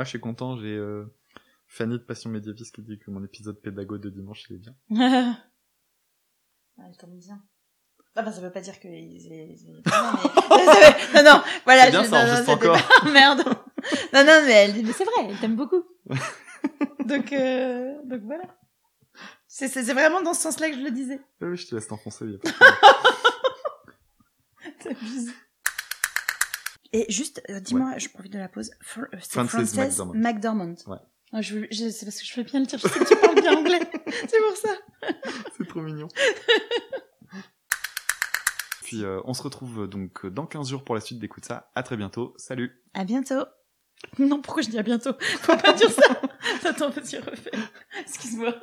[0.07, 1.05] Je suis content, j'ai euh,
[1.67, 4.75] Fanny de Passion Médiéviste qui dit que mon épisode pédago de dimanche il est bien.
[6.79, 7.41] Elle tombe bien.
[8.15, 9.91] Ah bah ça veut pas dire que ils- ils- ils- non,
[10.49, 12.87] mais- non non voilà C'est bien, je- ça non, non, enregistre c'était encore.
[13.03, 13.43] pas- merde
[14.13, 15.83] non non mais elle mais c'est vrai elle t'aime beaucoup
[17.05, 18.57] donc euh, donc voilà
[19.47, 22.25] c'est vraiment dans ce sens-là que je le disais Oui, je te laisse t'enfoncer.
[22.25, 22.75] y a pas de problème.
[24.83, 25.33] T'abuses.
[26.99, 28.71] Et juste, euh, dis-moi, je profite de la pause.
[28.83, 30.13] Fr- euh, C'est Frances McDormand.
[30.15, 30.75] McDormand.
[30.87, 30.97] Ouais.
[31.33, 32.79] Ah, je, veux- je- c'est parce que je fais bien le dire.
[32.79, 33.79] Je sais que tu parles bien anglais.
[34.27, 34.75] C'est pour ça.
[35.57, 36.07] C'est trop mignon.
[38.83, 41.69] Puis euh, on se retrouve donc dans 15 jours pour la suite d'écoute ça.
[41.75, 42.33] À très bientôt.
[42.37, 42.81] Salut.
[42.93, 43.43] À bientôt.
[44.17, 45.11] Non, pourquoi je dis à bientôt?
[45.19, 46.21] Faut pas dire ça.
[46.65, 47.51] Attends, vas-y, refais.
[47.99, 48.55] Excuse-moi.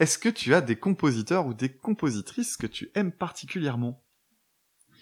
[0.00, 4.04] Est-ce que tu as des compositeurs ou des compositrices que tu aimes particulièrement?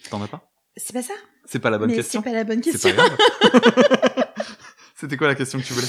[0.09, 0.49] T'en as pas?
[0.75, 1.13] C'est pas ça
[1.45, 2.21] C'est pas la bonne Mais question.
[2.23, 2.89] c'est pas la bonne question.
[4.95, 5.87] C'était quoi la question que tu voulais?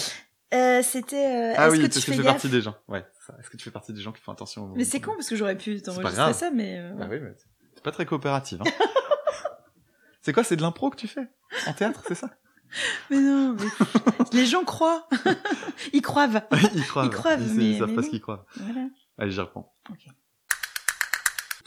[0.55, 1.27] Euh, C'était.
[1.27, 3.05] euh, Ah est-ce oui, que est-ce tu que fais tu fais partie des gens Ouais.
[3.39, 5.29] Est-ce que tu fais partie des gens qui font attention au- Mais c'est con parce
[5.29, 6.79] que j'aurais pu t'enregistrer ça, mais.
[6.79, 7.35] euh, Bah oui, mais
[7.75, 8.59] c'est pas très coopératif.
[8.61, 8.65] Hein.
[10.23, 11.29] c'est quoi C'est de l'impro que tu fais?
[11.67, 12.31] En théâtre, c'est ça?
[13.11, 13.67] Mais non, mais
[14.33, 15.09] les gens croient.
[15.95, 16.43] Ils croivent.
[16.75, 17.05] Ils croient.
[17.07, 18.07] Ils croient, Ils, mais- savent mais pas non.
[18.07, 18.45] ce qu'ils croient.
[18.57, 18.89] Voilà.
[19.19, 19.75] Allez, j'y reprends.
[19.91, 20.07] Ok.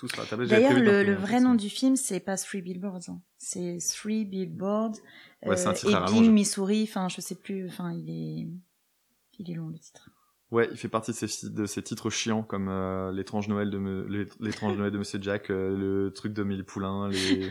[0.02, 0.50] Tout sur la tablette.
[0.50, 3.10] J'avais D'ailleurs, le, le vrai nom du film, c'est pas Three Billboards.
[3.10, 3.22] hein.
[3.38, 4.96] C'est Three Billboards.
[5.46, 6.08] Ouais, c'est un titre à.
[6.10, 6.84] Ebbing, Missouri.
[6.90, 7.68] Enfin, je sais plus.
[7.68, 8.48] Enfin, il est,
[9.40, 10.10] il est long le titre.
[10.50, 13.78] Ouais, il fait partie de ces, de ces titres chiants comme euh, l'étrange Noël de
[13.78, 14.06] me-
[14.42, 15.70] l'étrange Noël de Monsieur Jack, euh,
[16.06, 17.50] le truc de Millie Poulain, les.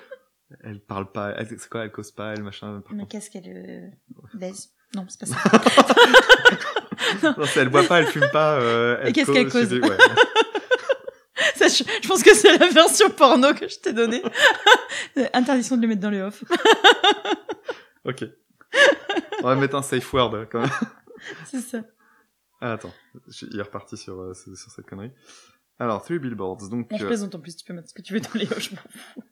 [0.62, 2.82] elle parle pas, elle- c'est quoi, elle cause pas, elle machin.
[2.82, 3.88] par Mais qu'est-ce qu'elle euh,
[4.36, 5.36] baise Non, c'est pas ça.
[7.22, 8.58] Non, elle boit pas, elle fume pas.
[8.60, 9.80] Euh, elle Et qu'est-ce qu'elle cause ouais.
[11.78, 14.22] Je, je pense que c'est la version porno que je t'ai donnée.
[15.34, 16.42] Interdiction de le mettre dans les off.
[18.06, 18.22] Ok.
[19.42, 20.70] On va mettre un safe word quand même.
[21.46, 21.78] C'est ça.
[22.60, 22.92] Ah, attends,
[23.28, 25.10] Je- il est reparti sur, euh, sur cette connerie.
[25.78, 26.88] Alors, Three Billboards, donc.
[26.90, 28.44] On se euh, plaisante en plus, tu peux mettre ce que tu veux dans les
[28.52, 29.22] off, je m'en fous.